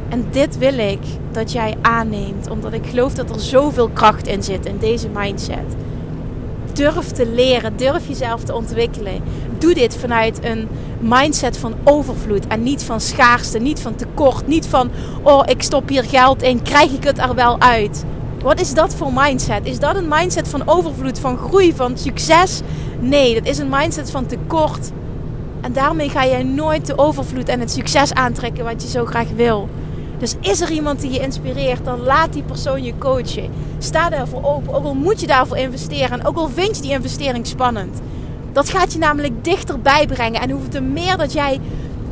En 0.09 0.27
dit 0.31 0.59
wil 0.59 0.79
ik 0.79 1.03
dat 1.33 1.53
jij 1.53 1.77
aanneemt, 1.83 2.51
omdat 2.51 2.73
ik 2.73 2.87
geloof 2.87 3.15
dat 3.15 3.31
er 3.31 3.41
zoveel 3.41 3.89
kracht 3.89 4.27
in 4.27 4.43
zit 4.43 4.67
in 4.67 4.79
deze 4.79 5.09
mindset 5.09 5.77
durf 6.79 7.11
te 7.11 7.27
leren, 7.27 7.77
durf 7.77 8.09
jezelf 8.09 8.43
te 8.43 8.55
ontwikkelen. 8.55 9.23
Doe 9.59 9.75
dit 9.75 9.97
vanuit 9.97 10.45
een 10.45 10.69
mindset 11.01 11.57
van 11.57 11.75
overvloed 11.85 12.47
en 12.47 12.63
niet 12.63 12.83
van 12.83 13.01
schaarste, 13.01 13.59
niet 13.59 13.81
van 13.81 13.95
tekort, 13.95 14.47
niet 14.47 14.67
van 14.67 14.91
oh 15.23 15.43
ik 15.47 15.63
stop 15.63 15.89
hier 15.89 16.05
geld 16.05 16.43
in, 16.43 16.63
krijg 16.63 16.93
ik 16.93 17.05
het 17.05 17.19
er 17.19 17.35
wel 17.35 17.61
uit. 17.61 18.05
Wat 18.43 18.61
is 18.61 18.75
dat 18.75 18.95
voor 18.95 19.13
mindset? 19.15 19.67
Is 19.67 19.79
dat 19.79 19.97
een 19.97 20.09
mindset 20.09 20.49
van 20.49 20.69
overvloed, 20.69 21.19
van 21.19 21.37
groei, 21.37 21.73
van 21.75 21.99
succes? 21.99 22.61
Nee, 23.01 23.35
dat 23.35 23.47
is 23.47 23.59
een 23.59 23.69
mindset 23.71 24.11
van 24.11 24.27
tekort. 24.27 24.91
En 25.61 25.73
daarmee 25.73 26.09
ga 26.09 26.23
je 26.23 26.45
nooit 26.45 26.87
de 26.87 26.99
overvloed 26.99 27.49
en 27.49 27.61
het 27.61 27.71
succes 27.71 28.15
aantrekken 28.15 28.65
wat 28.65 28.83
je 28.83 28.89
zo 28.89 29.05
graag 29.05 29.29
wil. 29.37 29.69
Dus 30.19 30.35
is 30.41 30.61
er 30.61 30.71
iemand 30.71 31.01
die 31.01 31.11
je 31.11 31.21
inspireert, 31.21 31.85
dan 31.85 32.01
laat 32.01 32.33
die 32.33 32.43
persoon 32.43 32.83
je 32.83 32.99
coachen. 32.99 33.51
Sta 33.79 34.09
daarvoor 34.09 34.45
open, 34.45 34.75
ook 34.75 34.85
al 34.85 34.95
moet 34.95 35.21
je 35.21 35.27
daarvoor 35.27 35.57
investeren. 35.57 36.21
En 36.21 36.27
ook 36.27 36.37
al 36.37 36.49
vind 36.49 36.77
je 36.77 36.83
die 36.83 36.93
investering 36.93 37.47
spannend. 37.47 38.01
Dat 38.53 38.71
gaat 38.71 38.93
je 38.93 38.99
namelijk 38.99 39.45
dichterbij 39.45 40.07
brengen. 40.07 40.41
En 40.41 40.51
hoeveel 40.51 40.71
te 40.71 40.81
meer 40.81 41.17
dat 41.17 41.33
jij 41.33 41.61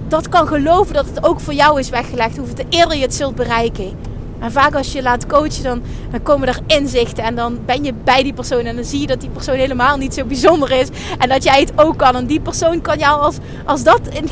dat 0.08 0.28
kan 0.28 0.46
geloven 0.46 0.94
dat 0.94 1.06
het 1.06 1.24
ook 1.24 1.40
voor 1.40 1.54
jou 1.54 1.78
is 1.78 1.88
weggelegd, 1.88 2.36
hoeveel 2.36 2.54
te 2.54 2.66
eerder 2.68 2.96
je 2.96 3.02
het 3.02 3.14
zult 3.14 3.34
bereiken. 3.34 4.14
En 4.38 4.52
vaak 4.52 4.74
als 4.74 4.92
je 4.92 5.02
laat 5.02 5.26
coachen, 5.26 5.62
dan, 5.62 5.82
komen 6.22 6.48
er 6.48 6.58
inzichten. 6.66 7.24
En 7.24 7.34
dan 7.34 7.58
ben 7.66 7.84
je 7.84 7.92
bij 8.04 8.22
die 8.22 8.32
persoon. 8.32 8.64
En 8.64 8.76
dan 8.76 8.84
zie 8.84 9.00
je 9.00 9.06
dat 9.06 9.20
die 9.20 9.30
persoon 9.30 9.56
helemaal 9.56 9.96
niet 9.96 10.14
zo 10.14 10.24
bijzonder 10.24 10.70
is. 10.70 10.88
En 11.18 11.28
dat 11.28 11.44
jij 11.44 11.60
het 11.60 11.72
ook 11.76 11.96
kan. 11.96 12.16
En 12.16 12.26
die 12.26 12.40
persoon 12.40 12.80
kan 12.80 12.98
jou 12.98 13.20
als, 13.20 13.36
als 13.64 13.82
dat 13.82 14.00
een, 14.12 14.28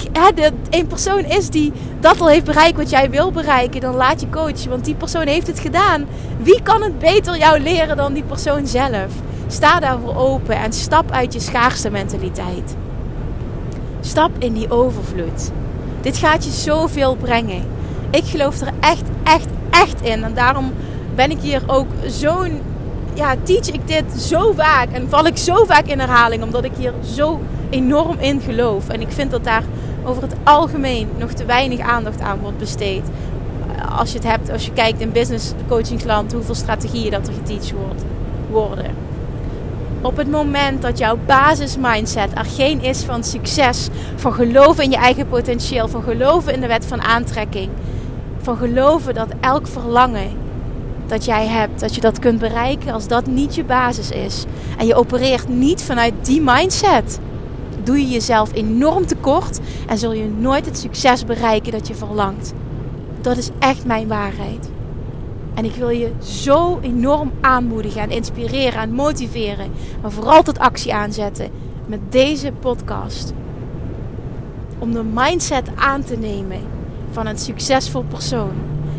een 0.70 0.86
persoon 0.86 1.24
is 1.24 1.50
die 1.50 1.72
dat 2.00 2.20
al 2.20 2.28
heeft 2.28 2.44
bereikt 2.44 2.76
wat 2.76 2.90
jij 2.90 3.10
wil 3.10 3.30
bereiken. 3.30 3.80
Dan 3.80 3.94
laat 3.94 4.20
je 4.20 4.28
coachen. 4.30 4.70
Want 4.70 4.84
die 4.84 4.94
persoon 4.94 5.26
heeft 5.26 5.46
het 5.46 5.58
gedaan. 5.58 6.06
Wie 6.42 6.62
kan 6.62 6.82
het 6.82 6.98
beter 6.98 7.38
jou 7.38 7.60
leren 7.60 7.96
dan 7.96 8.12
die 8.12 8.24
persoon 8.24 8.66
zelf? 8.66 9.12
Sta 9.46 9.80
daarvoor 9.80 10.16
open 10.16 10.56
en 10.56 10.72
stap 10.72 11.10
uit 11.10 11.32
je 11.32 11.40
schaarste 11.40 11.90
mentaliteit. 11.90 12.76
Stap 14.00 14.30
in 14.38 14.52
die 14.52 14.70
overvloed. 14.70 15.50
Dit 16.00 16.16
gaat 16.16 16.44
je 16.44 16.50
zoveel 16.50 17.14
brengen. 17.14 17.62
Ik 18.10 18.24
geloof 18.24 18.60
er 18.60 18.72
echt, 18.80 19.04
echt, 19.24 19.46
echt 19.70 20.00
in. 20.00 20.24
En 20.24 20.34
daarom 20.34 20.72
ben 21.14 21.30
ik 21.30 21.38
hier 21.40 21.62
ook 21.66 21.86
zo'n. 22.06 22.60
Ja, 23.14 23.34
teach 23.42 23.70
ik 23.70 23.86
dit 23.86 24.04
zo 24.20 24.52
vaak. 24.52 24.88
En 24.92 25.08
val 25.08 25.26
ik 25.26 25.36
zo 25.36 25.64
vaak 25.64 25.86
in 25.86 25.98
herhaling. 25.98 26.42
Omdat 26.42 26.64
ik 26.64 26.72
hier 26.78 26.92
zo 27.14 27.40
enorm 27.70 28.18
in 28.18 28.40
geloof. 28.40 28.88
En 28.88 29.00
ik 29.00 29.12
vind 29.12 29.30
dat 29.30 29.44
daar 29.44 29.62
over 30.04 30.22
het 30.22 30.34
algemeen 30.42 31.08
nog 31.18 31.30
te 31.30 31.44
weinig 31.44 31.80
aandacht 31.80 32.20
aan 32.20 32.38
wordt 32.38 32.58
besteed. 32.58 33.02
Als 33.98 34.12
je 34.12 34.18
het 34.18 34.26
hebt, 34.26 34.50
als 34.50 34.64
je 34.64 34.72
kijkt 34.72 35.00
in 35.00 35.12
business 35.12 35.52
coachingsland, 35.68 36.32
hoeveel 36.32 36.54
strategieën 36.54 37.10
dat 37.10 37.26
er 37.28 37.34
geteacht 37.34 37.72
wordt, 37.72 38.04
worden. 38.50 39.03
Op 40.04 40.16
het 40.16 40.30
moment 40.30 40.82
dat 40.82 40.98
jouw 40.98 41.18
basismindset 41.26 42.30
er 42.34 42.44
geen 42.44 42.82
is 42.82 43.02
van 43.02 43.24
succes, 43.24 43.88
van 44.16 44.32
geloven 44.32 44.84
in 44.84 44.90
je 44.90 44.96
eigen 44.96 45.28
potentieel, 45.28 45.88
van 45.88 46.02
geloven 46.02 46.54
in 46.54 46.60
de 46.60 46.66
wet 46.66 46.86
van 46.86 47.02
aantrekking, 47.02 47.70
van 48.38 48.56
geloven 48.56 49.14
dat 49.14 49.28
elk 49.40 49.66
verlangen 49.66 50.30
dat 51.06 51.24
jij 51.24 51.46
hebt, 51.46 51.80
dat 51.80 51.94
je 51.94 52.00
dat 52.00 52.18
kunt 52.18 52.38
bereiken 52.38 52.92
als 52.92 53.08
dat 53.08 53.26
niet 53.26 53.54
je 53.54 53.64
basis 53.64 54.10
is. 54.10 54.44
En 54.78 54.86
je 54.86 54.94
opereert 54.94 55.48
niet 55.48 55.82
vanuit 55.82 56.14
die 56.22 56.40
mindset. 56.40 57.18
Doe 57.82 57.98
je 58.00 58.08
jezelf 58.08 58.54
enorm 58.54 59.06
tekort 59.06 59.60
en 59.86 59.98
zul 59.98 60.12
je 60.12 60.28
nooit 60.38 60.66
het 60.66 60.78
succes 60.78 61.24
bereiken 61.24 61.72
dat 61.72 61.88
je 61.88 61.94
verlangt. 61.94 62.52
Dat 63.20 63.36
is 63.36 63.50
echt 63.58 63.84
mijn 63.86 64.08
waarheid. 64.08 64.73
En 65.54 65.64
ik 65.64 65.74
wil 65.74 65.88
je 65.88 66.12
zo 66.22 66.78
enorm 66.82 67.32
aanmoedigen 67.40 68.00
en 68.00 68.10
inspireren 68.10 68.80
en 68.80 68.92
motiveren. 68.92 69.70
Maar 70.02 70.10
vooral 70.10 70.42
tot 70.42 70.58
actie 70.58 70.94
aanzetten 70.94 71.50
met 71.86 72.00
deze 72.08 72.52
podcast. 72.60 73.32
Om 74.78 74.92
de 74.92 75.04
mindset 75.14 75.68
aan 75.74 76.02
te 76.02 76.16
nemen 76.16 76.60
van 77.10 77.26
een 77.26 77.38
succesvol 77.38 78.04
persoon. 78.08 78.52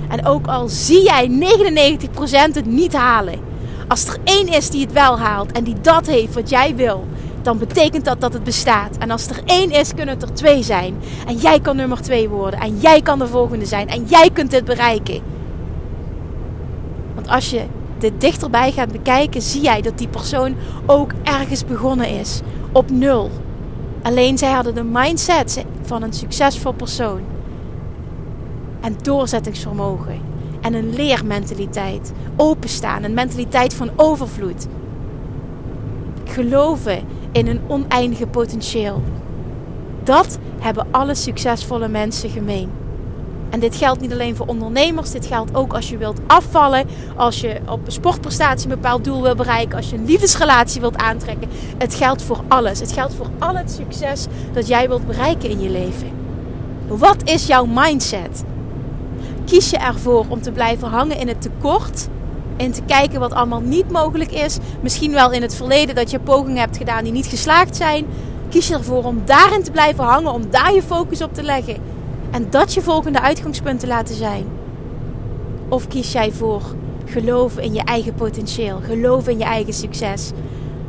En 0.09 0.25
ook 0.25 0.47
al 0.47 0.67
zie 0.67 1.03
jij 1.03 1.29
99% 1.29 2.53
het 2.53 2.65
niet 2.65 2.93
halen. 2.93 3.39
Als 3.87 4.07
er 4.07 4.17
één 4.23 4.47
is 4.47 4.69
die 4.69 4.81
het 4.81 4.91
wel 4.91 5.19
haalt 5.19 5.51
en 5.51 5.63
die 5.63 5.75
dat 5.81 6.07
heeft 6.07 6.33
wat 6.33 6.49
jij 6.49 6.75
wil, 6.75 7.05
dan 7.41 7.57
betekent 7.57 8.05
dat 8.05 8.21
dat 8.21 8.33
het 8.33 8.43
bestaat. 8.43 8.97
En 8.97 9.11
als 9.11 9.27
er 9.27 9.41
één 9.45 9.71
is, 9.71 9.93
kunnen 9.93 10.13
het 10.13 10.23
er 10.23 10.33
twee 10.33 10.63
zijn. 10.63 10.95
En 11.27 11.37
jij 11.37 11.59
kan 11.59 11.75
nummer 11.75 12.01
twee 12.01 12.29
worden. 12.29 12.59
En 12.59 12.77
jij 12.79 13.01
kan 13.01 13.19
de 13.19 13.27
volgende 13.27 13.65
zijn. 13.65 13.87
En 13.87 14.05
jij 14.05 14.29
kunt 14.33 14.51
dit 14.51 14.65
bereiken. 14.65 15.21
Als 17.27 17.49
je 17.49 17.65
dit 17.97 18.21
dichterbij 18.21 18.71
gaat 18.71 18.91
bekijken, 18.91 19.41
zie 19.41 19.61
jij 19.61 19.81
dat 19.81 19.97
die 19.97 20.07
persoon 20.07 20.55
ook 20.85 21.11
ergens 21.23 21.65
begonnen 21.65 22.09
is. 22.09 22.41
Op 22.71 22.89
nul. 22.89 23.31
Alleen 24.01 24.37
zij 24.37 24.51
hadden 24.51 24.75
de 24.75 24.83
mindset 24.83 25.65
van 25.81 26.03
een 26.03 26.13
succesvol 26.13 26.73
persoon 26.73 27.21
en 28.81 28.95
doorzettingsvermogen. 29.01 30.19
En 30.61 30.73
een 30.73 30.93
leermentaliteit. 30.93 32.13
Openstaan, 32.35 33.03
een 33.03 33.13
mentaliteit 33.13 33.73
van 33.73 33.89
overvloed. 33.95 34.67
Geloven 36.23 37.03
in 37.31 37.47
een 37.47 37.59
oneindige 37.67 38.27
potentieel. 38.27 39.03
Dat 40.03 40.39
hebben 40.59 40.87
alle 40.91 41.15
succesvolle 41.15 41.87
mensen 41.87 42.29
gemeen. 42.29 42.69
En 43.55 43.61
dit 43.61 43.75
geldt 43.75 44.01
niet 44.01 44.11
alleen 44.11 44.35
voor 44.35 44.45
ondernemers, 44.45 45.11
dit 45.11 45.25
geldt 45.25 45.55
ook 45.55 45.73
als 45.73 45.89
je 45.89 45.97
wilt 45.97 46.19
afvallen, 46.27 46.87
als 47.15 47.41
je 47.41 47.59
op 47.69 47.85
een 47.85 47.91
sportprestatie 47.91 48.69
een 48.69 48.75
bepaald 48.75 49.03
doel 49.03 49.21
wil 49.21 49.35
bereiken, 49.35 49.77
als 49.77 49.89
je 49.89 49.95
een 49.95 50.05
liefdesrelatie 50.05 50.81
wilt 50.81 50.97
aantrekken. 50.97 51.49
Het 51.77 51.93
geldt 51.93 52.21
voor 52.21 52.39
alles. 52.47 52.79
Het 52.79 52.91
geldt 52.91 53.13
voor 53.13 53.29
al 53.39 53.55
het 53.55 53.71
succes 53.71 54.25
dat 54.53 54.67
jij 54.67 54.87
wilt 54.87 55.07
bereiken 55.07 55.49
in 55.49 55.61
je 55.61 55.69
leven. 55.69 56.11
Wat 56.87 57.29
is 57.29 57.47
jouw 57.47 57.65
mindset? 57.65 58.43
Kies 59.45 59.69
je 59.69 59.77
ervoor 59.77 60.25
om 60.27 60.41
te 60.41 60.51
blijven 60.51 60.87
hangen 60.87 61.19
in 61.19 61.27
het 61.27 61.41
tekort 61.41 62.07
en 62.57 62.71
te 62.71 62.81
kijken 62.87 63.19
wat 63.19 63.33
allemaal 63.33 63.61
niet 63.61 63.91
mogelijk 63.91 64.31
is? 64.31 64.57
Misschien 64.81 65.11
wel 65.11 65.31
in 65.31 65.41
het 65.41 65.55
verleden 65.55 65.95
dat 65.95 66.11
je 66.11 66.19
pogingen 66.19 66.59
hebt 66.59 66.77
gedaan 66.77 67.03
die 67.03 67.13
niet 67.13 67.27
geslaagd 67.27 67.75
zijn. 67.75 68.05
Kies 68.49 68.67
je 68.67 68.73
ervoor 68.73 69.03
om 69.03 69.21
daarin 69.25 69.63
te 69.63 69.71
blijven 69.71 70.03
hangen, 70.03 70.31
om 70.31 70.49
daar 70.49 70.73
je 70.73 70.83
focus 70.83 71.21
op 71.21 71.33
te 71.33 71.43
leggen 71.43 71.94
en 72.35 72.47
dat 72.49 72.73
je 72.73 72.81
volgende 72.81 73.21
uitgangspunten 73.21 73.87
laten 73.87 74.15
zijn? 74.15 74.45
Of 75.69 75.87
kies 75.87 76.11
jij 76.11 76.31
voor 76.31 76.61
geloof 77.05 77.57
in 77.57 77.73
je 77.73 77.83
eigen 77.83 78.13
potentieel, 78.13 78.79
geloof 78.83 79.27
in 79.27 79.37
je 79.37 79.43
eigen 79.43 79.73
succes? 79.73 80.31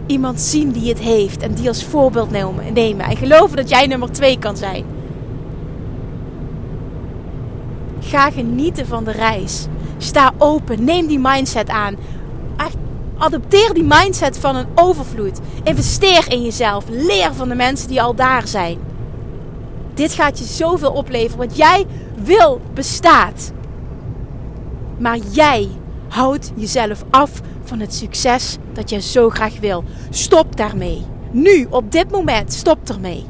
Iemand 0.06 0.40
zien 0.40 0.70
die 0.70 0.88
het 0.88 0.98
heeft 0.98 1.42
en 1.42 1.54
die 1.54 1.68
als 1.68 1.84
voorbeeld 1.84 2.30
nemen 2.72 3.04
en 3.04 3.16
geloven 3.16 3.56
dat 3.56 3.68
jij 3.68 3.86
nummer 3.86 4.12
twee 4.12 4.38
kan 4.38 4.56
zijn. 4.56 4.84
Ga 8.00 8.30
genieten 8.30 8.86
van 8.86 9.04
de 9.04 9.12
reis. 9.12 9.66
Sta 9.98 10.32
open. 10.38 10.84
Neem 10.84 11.06
die 11.06 11.18
mindset 11.18 11.68
aan. 11.68 11.96
Adopteer 13.18 13.74
die 13.74 13.84
mindset 13.84 14.38
van 14.38 14.56
een 14.56 14.66
overvloed. 14.74 15.40
Investeer 15.62 16.32
in 16.32 16.42
jezelf. 16.42 16.84
Leer 16.88 17.34
van 17.34 17.48
de 17.48 17.54
mensen 17.54 17.88
die 17.88 18.02
al 18.02 18.14
daar 18.14 18.48
zijn. 18.48 18.85
Dit 19.96 20.12
gaat 20.12 20.38
je 20.38 20.44
zoveel 20.44 20.92
opleveren. 20.92 21.48
Wat 21.48 21.56
jij 21.56 21.86
wil 22.24 22.60
bestaat. 22.74 23.52
Maar 24.98 25.18
jij 25.30 25.68
houdt 26.08 26.52
jezelf 26.54 27.04
af 27.10 27.30
van 27.64 27.80
het 27.80 27.94
succes 27.94 28.56
dat 28.72 28.90
je 28.90 29.00
zo 29.00 29.30
graag 29.30 29.60
wil. 29.60 29.84
Stop 30.10 30.56
daarmee. 30.56 31.04
Nu, 31.30 31.66
op 31.70 31.92
dit 31.92 32.10
moment, 32.10 32.52
stop 32.52 32.88
ermee. 32.88 33.24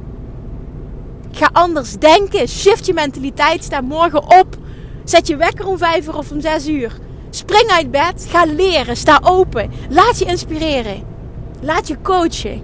Ga 1.30 1.48
anders 1.52 1.92
denken. 1.92 2.48
Shift 2.48 2.86
je 2.86 2.94
mentaliteit. 2.94 3.64
Sta 3.64 3.80
morgen 3.80 4.22
op. 4.22 4.56
Zet 5.04 5.26
je 5.26 5.36
wekker 5.36 5.66
om 5.66 5.78
5 5.78 6.06
uur 6.06 6.16
of 6.16 6.30
om 6.30 6.40
6 6.40 6.68
uur. 6.68 6.98
Spring 7.30 7.70
uit 7.70 7.90
bed. 7.90 8.26
Ga 8.28 8.44
leren. 8.44 8.96
Sta 8.96 9.20
open. 9.22 9.70
Laat 9.90 10.18
je 10.18 10.24
inspireren. 10.24 11.02
Laat 11.60 11.88
je 11.88 11.96
coachen. 12.02 12.62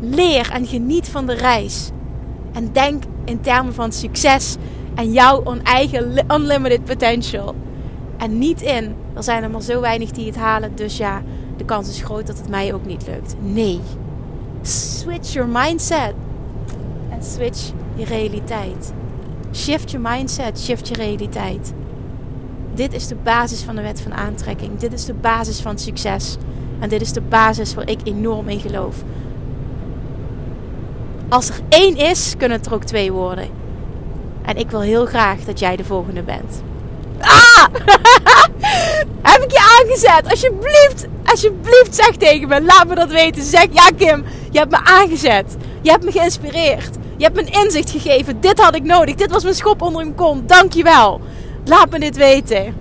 Leer 0.00 0.50
en 0.52 0.66
geniet 0.66 1.08
van 1.08 1.26
de 1.26 1.34
reis. 1.34 1.90
En 2.52 2.72
denk 2.72 3.02
in 3.24 3.40
termen 3.40 3.74
van 3.74 3.92
succes 3.92 4.56
en 4.94 5.12
jouw 5.12 5.42
eigen 5.62 6.24
unlimited 6.32 6.84
potential. 6.84 7.54
En 8.16 8.38
niet 8.38 8.60
in, 8.60 8.94
er 9.14 9.22
zijn 9.22 9.42
er 9.42 9.50
maar 9.50 9.62
zo 9.62 9.80
weinig 9.80 10.10
die 10.10 10.26
het 10.26 10.36
halen, 10.36 10.72
dus 10.74 10.96
ja, 10.96 11.22
de 11.56 11.64
kans 11.64 11.88
is 11.88 12.02
groot 12.02 12.26
dat 12.26 12.38
het 12.38 12.48
mij 12.48 12.74
ook 12.74 12.86
niet 12.86 13.06
lukt. 13.06 13.34
Nee. 13.40 13.80
Switch 14.62 15.32
your 15.32 15.48
mindset. 15.48 16.14
En 17.10 17.22
switch 17.22 17.70
je 17.94 18.04
realiteit. 18.04 18.92
Shift 19.54 19.90
je 19.90 19.98
mindset, 19.98 20.60
shift 20.60 20.88
je 20.88 20.94
realiteit. 20.94 21.72
Dit 22.74 22.94
is 22.94 23.06
de 23.06 23.14
basis 23.14 23.62
van 23.62 23.76
de 23.76 23.82
wet 23.82 24.00
van 24.00 24.14
aantrekking. 24.14 24.78
Dit 24.78 24.92
is 24.92 25.04
de 25.04 25.14
basis 25.14 25.60
van 25.60 25.78
succes. 25.78 26.36
En 26.80 26.88
dit 26.88 27.00
is 27.00 27.12
de 27.12 27.20
basis 27.20 27.74
waar 27.74 27.88
ik 27.88 28.00
enorm 28.04 28.48
in 28.48 28.60
geloof. 28.60 29.04
Als 31.32 31.48
er 31.48 31.54
één 31.68 31.96
is, 31.96 32.34
kunnen 32.38 32.58
het 32.58 32.66
er 32.66 32.74
ook 32.74 32.84
twee 32.84 33.12
worden. 33.12 33.48
En 34.42 34.56
ik 34.56 34.70
wil 34.70 34.80
heel 34.80 35.06
graag 35.06 35.38
dat 35.40 35.58
jij 35.58 35.76
de 35.76 35.84
volgende 35.84 36.22
bent. 36.22 36.62
Ah! 37.20 37.64
Heb 39.32 39.42
ik 39.42 39.50
je 39.50 39.78
aangezet? 39.80 40.30
Alsjeblieft, 40.30 41.06
alsjeblieft 41.24 41.94
zeg 41.94 42.16
tegen 42.16 42.48
me. 42.48 42.62
Laat 42.62 42.88
me 42.88 42.94
dat 42.94 43.10
weten. 43.10 43.42
Zeg, 43.42 43.66
ja 43.70 43.90
Kim, 43.96 44.24
je 44.50 44.58
hebt 44.58 44.70
me 44.70 44.84
aangezet. 44.84 45.56
Je 45.80 45.90
hebt 45.90 46.04
me 46.04 46.10
geïnspireerd. 46.10 46.96
Je 47.16 47.24
hebt 47.24 47.36
me 47.36 47.64
inzicht 47.64 47.90
gegeven. 47.90 48.40
Dit 48.40 48.60
had 48.60 48.74
ik 48.74 48.84
nodig. 48.84 49.14
Dit 49.14 49.30
was 49.32 49.42
mijn 49.42 49.54
schop 49.54 49.82
onder 49.82 50.02
een 50.02 50.14
kont. 50.14 50.48
Dankjewel. 50.48 51.20
Laat 51.64 51.90
me 51.90 51.98
dit 51.98 52.16
weten. 52.16 52.74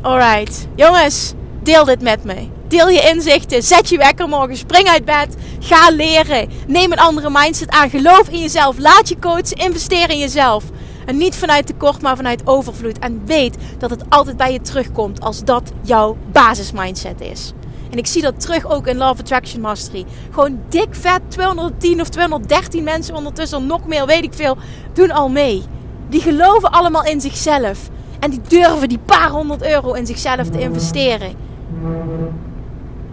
Alright. 0.00 0.66
Jongens, 0.74 1.32
deel 1.62 1.84
dit 1.84 2.02
met 2.02 2.24
me. 2.24 2.55
Deel 2.68 2.88
je 2.88 3.10
inzichten. 3.14 3.62
Zet 3.62 3.88
je 3.88 3.98
wekker 3.98 4.28
morgen. 4.28 4.56
Spring 4.56 4.88
uit 4.88 5.04
bed. 5.04 5.36
Ga 5.60 5.90
leren. 5.90 6.48
Neem 6.66 6.92
een 6.92 6.98
andere 6.98 7.30
mindset 7.30 7.70
aan. 7.70 7.90
Geloof 7.90 8.28
in 8.28 8.40
jezelf. 8.40 8.78
Laat 8.78 9.08
je 9.08 9.18
coachen. 9.18 9.56
Investeer 9.56 10.10
in 10.10 10.18
jezelf. 10.18 10.64
En 11.06 11.16
niet 11.16 11.34
vanuit 11.34 11.66
tekort, 11.66 12.02
maar 12.02 12.16
vanuit 12.16 12.46
overvloed. 12.46 12.98
En 12.98 13.22
weet 13.26 13.56
dat 13.78 13.90
het 13.90 14.04
altijd 14.08 14.36
bij 14.36 14.52
je 14.52 14.60
terugkomt 14.60 15.20
als 15.20 15.44
dat 15.44 15.72
jouw 15.82 16.16
basismindset 16.32 17.20
is. 17.20 17.52
En 17.90 17.98
ik 17.98 18.06
zie 18.06 18.22
dat 18.22 18.40
terug 18.40 18.66
ook 18.70 18.86
in 18.86 18.96
Love 18.96 19.20
Attraction 19.20 19.60
Mastery. 19.60 20.04
Gewoon 20.30 20.58
dik 20.68 20.88
vet 20.90 21.20
210 21.28 22.00
of 22.00 22.08
213 22.08 22.84
mensen 22.84 23.14
ondertussen, 23.14 23.66
nog 23.66 23.86
meer, 23.86 24.06
weet 24.06 24.24
ik 24.24 24.34
veel, 24.34 24.56
doen 24.92 25.10
al 25.10 25.28
mee. 25.28 25.62
Die 26.08 26.20
geloven 26.20 26.70
allemaal 26.70 27.04
in 27.04 27.20
zichzelf. 27.20 27.88
En 28.20 28.30
die 28.30 28.40
durven 28.48 28.88
die 28.88 28.98
paar 28.98 29.30
honderd 29.30 29.66
euro 29.66 29.92
in 29.92 30.06
zichzelf 30.06 30.48
te 30.48 30.60
investeren. 30.60 31.34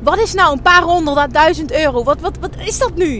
Wat 0.04 0.18
is 0.18 0.34
nou 0.34 0.52
een 0.52 0.62
paar 0.62 0.82
honderd, 0.82 1.34
duizend 1.34 1.72
euro? 1.72 2.04
Wat, 2.04 2.20
wat, 2.20 2.38
wat 2.40 2.56
is 2.58 2.78
dat 2.80 2.96
nu? 2.96 3.20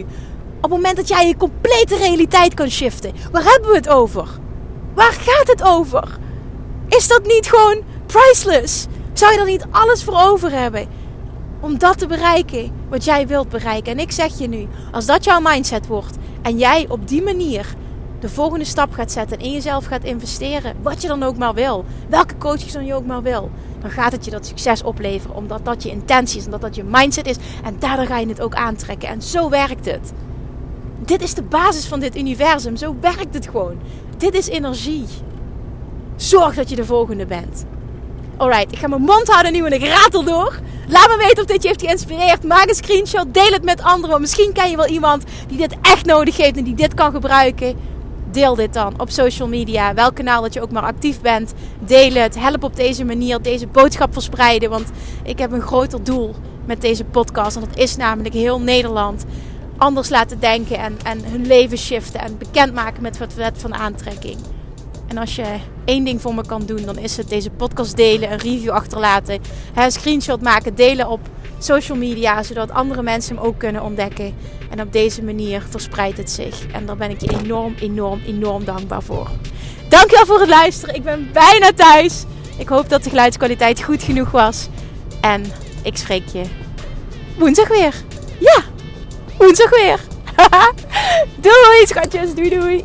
Op 0.56 0.62
het 0.62 0.70
moment 0.70 0.96
dat 0.96 1.08
jij 1.08 1.28
je 1.28 1.36
complete 1.36 1.96
realiteit 1.96 2.54
kan 2.54 2.70
shiften. 2.70 3.12
Waar 3.32 3.44
hebben 3.44 3.70
we 3.70 3.76
het 3.76 3.88
over? 3.88 4.28
Waar 4.94 5.12
gaat 5.12 5.46
het 5.46 5.62
over? 5.62 6.18
Is 6.88 7.08
dat 7.08 7.26
niet 7.26 7.46
gewoon 7.46 7.82
priceless? 8.06 8.86
Zou 9.12 9.32
je 9.32 9.38
er 9.38 9.46
niet 9.46 9.66
alles 9.70 10.04
voor 10.04 10.20
over 10.20 10.50
hebben? 10.50 10.86
Om 11.60 11.78
dat 11.78 11.98
te 11.98 12.06
bereiken 12.06 12.72
wat 12.88 13.04
jij 13.04 13.26
wilt 13.26 13.48
bereiken. 13.48 13.92
En 13.92 13.98
ik 13.98 14.12
zeg 14.12 14.38
je 14.38 14.48
nu, 14.48 14.68
als 14.92 15.06
dat 15.06 15.24
jouw 15.24 15.40
mindset 15.40 15.86
wordt 15.86 16.16
en 16.42 16.58
jij 16.58 16.86
op 16.88 17.08
die 17.08 17.22
manier 17.22 17.74
de 18.20 18.28
volgende 18.28 18.64
stap 18.64 18.92
gaat 18.92 19.12
zetten 19.12 19.38
en 19.38 19.44
in 19.44 19.52
jezelf 19.52 19.84
gaat 19.84 20.04
investeren, 20.04 20.76
wat 20.82 21.02
je 21.02 21.08
dan 21.08 21.22
ook 21.22 21.36
maar 21.36 21.54
wil, 21.54 21.84
welke 22.08 22.38
coaches 22.38 22.72
dan 22.72 22.86
je 22.86 22.94
ook 22.94 23.06
maar 23.06 23.22
wil, 23.22 23.50
dan 23.84 23.92
gaat 23.92 24.12
het 24.12 24.24
je 24.24 24.30
dat 24.30 24.46
succes 24.46 24.82
opleveren. 24.82 25.36
Omdat 25.36 25.64
dat 25.64 25.82
je 25.82 25.90
intentie 25.90 26.38
is, 26.38 26.44
omdat 26.44 26.60
dat 26.60 26.74
je 26.74 26.84
mindset 26.84 27.26
is. 27.26 27.36
En 27.64 27.76
daardoor 27.78 28.06
ga 28.06 28.18
je 28.18 28.26
het 28.26 28.40
ook 28.40 28.54
aantrekken. 28.54 29.08
En 29.08 29.22
zo 29.22 29.48
werkt 29.48 29.84
het. 29.84 30.12
Dit 31.04 31.22
is 31.22 31.34
de 31.34 31.42
basis 31.42 31.86
van 31.86 32.00
dit 32.00 32.16
universum. 32.16 32.76
Zo 32.76 32.96
werkt 33.00 33.34
het 33.34 33.46
gewoon. 33.46 33.78
Dit 34.16 34.34
is 34.34 34.48
energie. 34.48 35.06
Zorg 36.16 36.54
dat 36.54 36.70
je 36.70 36.76
de 36.76 36.84
volgende 36.84 37.26
bent. 37.26 37.64
Alright, 38.36 38.72
ik 38.72 38.78
ga 38.78 38.88
mijn 38.88 39.02
mond 39.02 39.28
houden 39.28 39.52
nu 39.52 39.64
en 39.64 39.72
ik 39.72 39.86
ratel 39.86 40.24
door. 40.24 40.58
Laat 40.88 41.08
me 41.08 41.16
weten 41.16 41.42
of 41.42 41.48
dit 41.48 41.62
je 41.62 41.68
heeft 41.68 41.82
geïnspireerd. 41.82 42.44
Maak 42.44 42.68
een 42.68 42.74
screenshot, 42.74 43.34
deel 43.34 43.52
het 43.52 43.64
met 43.64 43.82
anderen. 43.82 44.20
Misschien 44.20 44.52
ken 44.52 44.70
je 44.70 44.76
wel 44.76 44.86
iemand 44.86 45.24
die 45.48 45.58
dit 45.58 45.76
echt 45.82 46.06
nodig 46.06 46.36
heeft 46.36 46.56
en 46.56 46.64
die 46.64 46.74
dit 46.74 46.94
kan 46.94 47.12
gebruiken 47.12 47.76
deel 48.34 48.54
dit 48.54 48.72
dan 48.72 49.00
op 49.00 49.10
social 49.10 49.48
media. 49.48 49.94
Welk 49.94 50.14
kanaal 50.14 50.42
dat 50.42 50.54
je 50.54 50.62
ook 50.62 50.70
maar 50.70 50.82
actief 50.82 51.20
bent. 51.20 51.54
Deel 51.78 52.12
het. 52.12 52.38
Help 52.38 52.62
op 52.62 52.76
deze 52.76 53.04
manier 53.04 53.42
deze 53.42 53.66
boodschap 53.66 54.12
verspreiden. 54.12 54.70
Want 54.70 54.90
ik 55.22 55.38
heb 55.38 55.52
een 55.52 55.62
groter 55.62 56.04
doel 56.04 56.34
met 56.64 56.80
deze 56.80 57.04
podcast. 57.04 57.56
En 57.56 57.62
dat 57.68 57.78
is 57.78 57.96
namelijk 57.96 58.34
heel 58.34 58.60
Nederland 58.60 59.24
anders 59.76 60.08
laten 60.08 60.40
denken. 60.40 60.78
En, 60.78 60.96
en 61.04 61.24
hun 61.24 61.46
leven 61.46 61.78
shiften. 61.78 62.20
En 62.20 62.38
bekendmaken 62.38 63.02
met 63.02 63.18
wat 63.18 63.34
wet 63.34 63.58
van 63.58 63.74
aantrekking. 63.74 64.36
En 65.06 65.18
als 65.18 65.36
je 65.36 65.44
één 65.84 66.04
ding 66.04 66.20
voor 66.20 66.34
me 66.34 66.46
kan 66.46 66.66
doen, 66.66 66.82
dan 66.82 66.98
is 66.98 67.16
het 67.16 67.28
deze 67.28 67.50
podcast 67.50 67.96
delen, 67.96 68.32
een 68.32 68.38
review 68.38 68.70
achterlaten, 68.70 69.40
een 69.74 69.90
screenshot 69.90 70.42
maken, 70.42 70.74
delen 70.74 71.08
op 71.08 71.20
social 71.64 71.98
media, 71.98 72.42
zodat 72.42 72.70
andere 72.70 73.02
mensen 73.02 73.36
hem 73.36 73.44
ook 73.44 73.58
kunnen 73.58 73.82
ontdekken. 73.82 74.34
En 74.70 74.80
op 74.80 74.92
deze 74.92 75.22
manier 75.22 75.62
verspreidt 75.70 76.18
het 76.18 76.30
zich. 76.30 76.66
En 76.72 76.86
daar 76.86 76.96
ben 76.96 77.10
ik 77.10 77.20
je 77.20 77.38
enorm, 77.42 77.74
enorm, 77.80 78.20
enorm 78.26 78.64
dankbaar 78.64 79.02
voor. 79.02 79.28
Dankjewel 79.88 80.26
voor 80.26 80.40
het 80.40 80.48
luisteren. 80.48 80.94
Ik 80.94 81.04
ben 81.04 81.28
bijna 81.32 81.72
thuis. 81.72 82.24
Ik 82.58 82.68
hoop 82.68 82.88
dat 82.88 83.02
de 83.02 83.08
geluidskwaliteit 83.08 83.82
goed 83.82 84.02
genoeg 84.02 84.30
was. 84.30 84.68
En 85.20 85.44
ik 85.82 85.96
spreek 85.96 86.28
je 86.32 86.42
woensdag 87.38 87.68
weer. 87.68 87.94
Ja, 88.38 88.62
woensdag 89.38 89.70
weer. 89.70 90.00
doei 91.40 91.86
schatjes, 91.86 92.34
doei 92.34 92.48
doei. 92.48 92.84